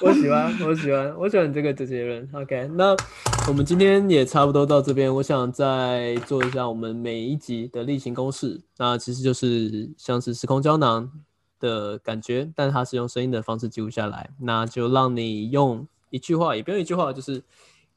[0.00, 2.28] 我喜欢，我喜欢，我喜欢你这个结论。
[2.32, 2.94] OK，那
[3.48, 5.12] 我们今天也差不多到这边。
[5.14, 11.10] 我想再做一下我们每一集的例行公式，那其实就是像是时空胶囊
[11.58, 14.30] 的感觉，但它是用声音的方式记录下来。
[14.38, 17.42] 那就让你用一句话，也不用一句话，就是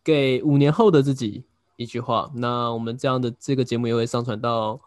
[0.04, 1.43] 给五年后的自己
[1.76, 2.30] 一句话。
[2.36, 4.80] 那我们这样的这个节目也会上传到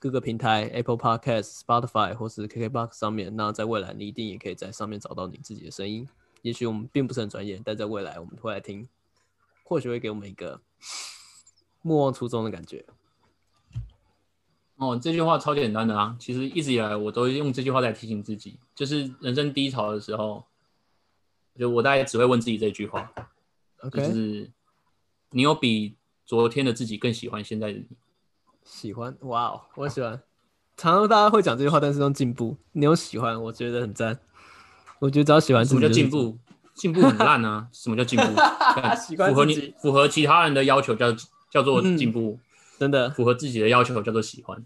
[0.00, 3.34] 各个平台，Apple Podcast、Spotify 或是 KKBox 上面。
[3.34, 6.08] 那在未来，你一定也可以在上面找到你自己的声音。
[6.42, 8.88] 也许我们并不是很专业，但在未来我们会来听，
[9.64, 10.60] 或许会给我们一个
[11.82, 12.84] 莫忘初衷的感觉。
[14.76, 16.16] 哦，这句话超简单的啊！
[16.20, 20.44] 其实一直以来我都用这句话在提醒自己，就是人生低潮的时候，
[21.58, 23.12] 就我大概只会问自己这句话，
[23.82, 24.48] 就 OK，、是
[25.30, 27.88] 你有比昨天的自己更喜欢现在的你。
[28.68, 30.20] 喜欢，哇哦，我喜欢。
[30.76, 32.56] 常常大家会讲这句话，但是用进步。
[32.72, 34.20] 你有喜欢，我觉得很赞。
[35.00, 36.38] 我觉得只要喜欢什么叫自己就是进步？
[36.74, 37.66] 进步很烂啊！
[37.72, 38.26] 什么叫进步？
[38.76, 41.10] 干喜欢符合你符合其他人的要求叫
[41.50, 42.38] 叫做进步，
[42.78, 44.64] 真的，符合自己的要求叫做喜欢。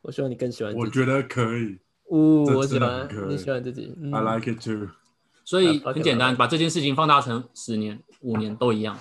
[0.00, 0.82] 我希望你更喜欢自己。
[0.82, 3.94] 我觉得可以呜、这我喜欢你喜欢自己。
[4.00, 4.88] 嗯，I like it too。
[5.44, 8.98] 所以很简单，把这件事情放大成十年、五年都一样，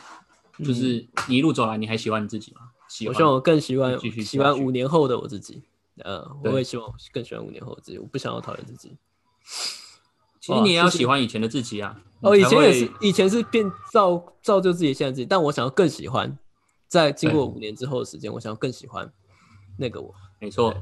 [0.59, 2.70] 就是你一路走来，你还喜欢你自己吗？
[3.07, 5.63] 我希望我更喜欢喜欢五年后的我自己。
[6.03, 7.99] 呃，我也希望更喜欢五年后的自己。
[7.99, 8.97] 我不想要讨厌自己。
[10.39, 12.01] 其实你也要喜欢以前的自己啊。
[12.21, 16.37] 哦，以前也是，以前是变造造就自己现在自己，但我想要更喜欢，
[16.87, 19.11] 在经过五年之后的时间，我想要更喜欢
[19.77, 20.13] 那个我。
[20.39, 20.73] 没错，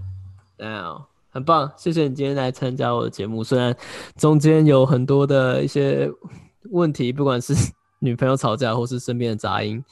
[0.58, 3.44] 啊，很棒，谢谢你今天来参加我的节目。
[3.44, 3.76] 虽然
[4.16, 6.10] 中间有很多的一些
[6.72, 7.54] 问题，不管是
[8.00, 9.84] 女朋友吵架或是身边的杂音，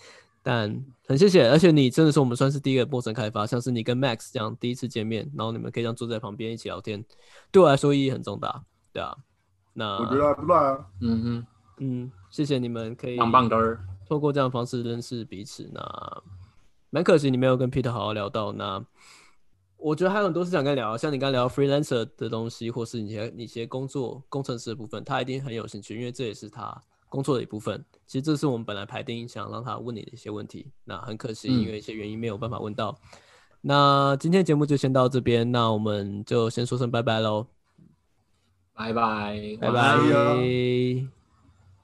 [0.49, 1.49] 但很谢谢。
[1.49, 7.03] 而且你真的是我们算是第一个陌生开发，像是你跟 Max 这样第一次见面，然后你们可以这样坐在旁边一起聊天，
[7.51, 8.63] 对我来说意义很重大。
[8.93, 9.13] 对啊，
[9.73, 10.85] 那我觉得还不赖啊。
[11.01, 11.45] 嗯
[11.79, 13.77] 嗯，谢谢你们可以哼，棒棒的儿。
[14.07, 15.69] 透过这样的方式认识彼此。
[15.73, 16.23] 那
[16.91, 18.53] 蛮可惜你没有跟 Peter 好好聊到。
[18.53, 18.81] 那
[19.75, 27.83] 我觉得还有很多事想跟你聊，像你刚聊 freelancer 的东西，或是你些你些工作工程师的部分，他一定很有兴趣，因为这也是他工作的一部分。
[28.05, 32.97] 其实这是我们本来排定想让他问你的一些问题，那很可惜，嗯因为一些原因没有办法问到。
[33.61, 37.47] 那今天节目就先到这边，那我们就先说声拜拜喽，
[38.73, 41.26] 拜拜，拜拜。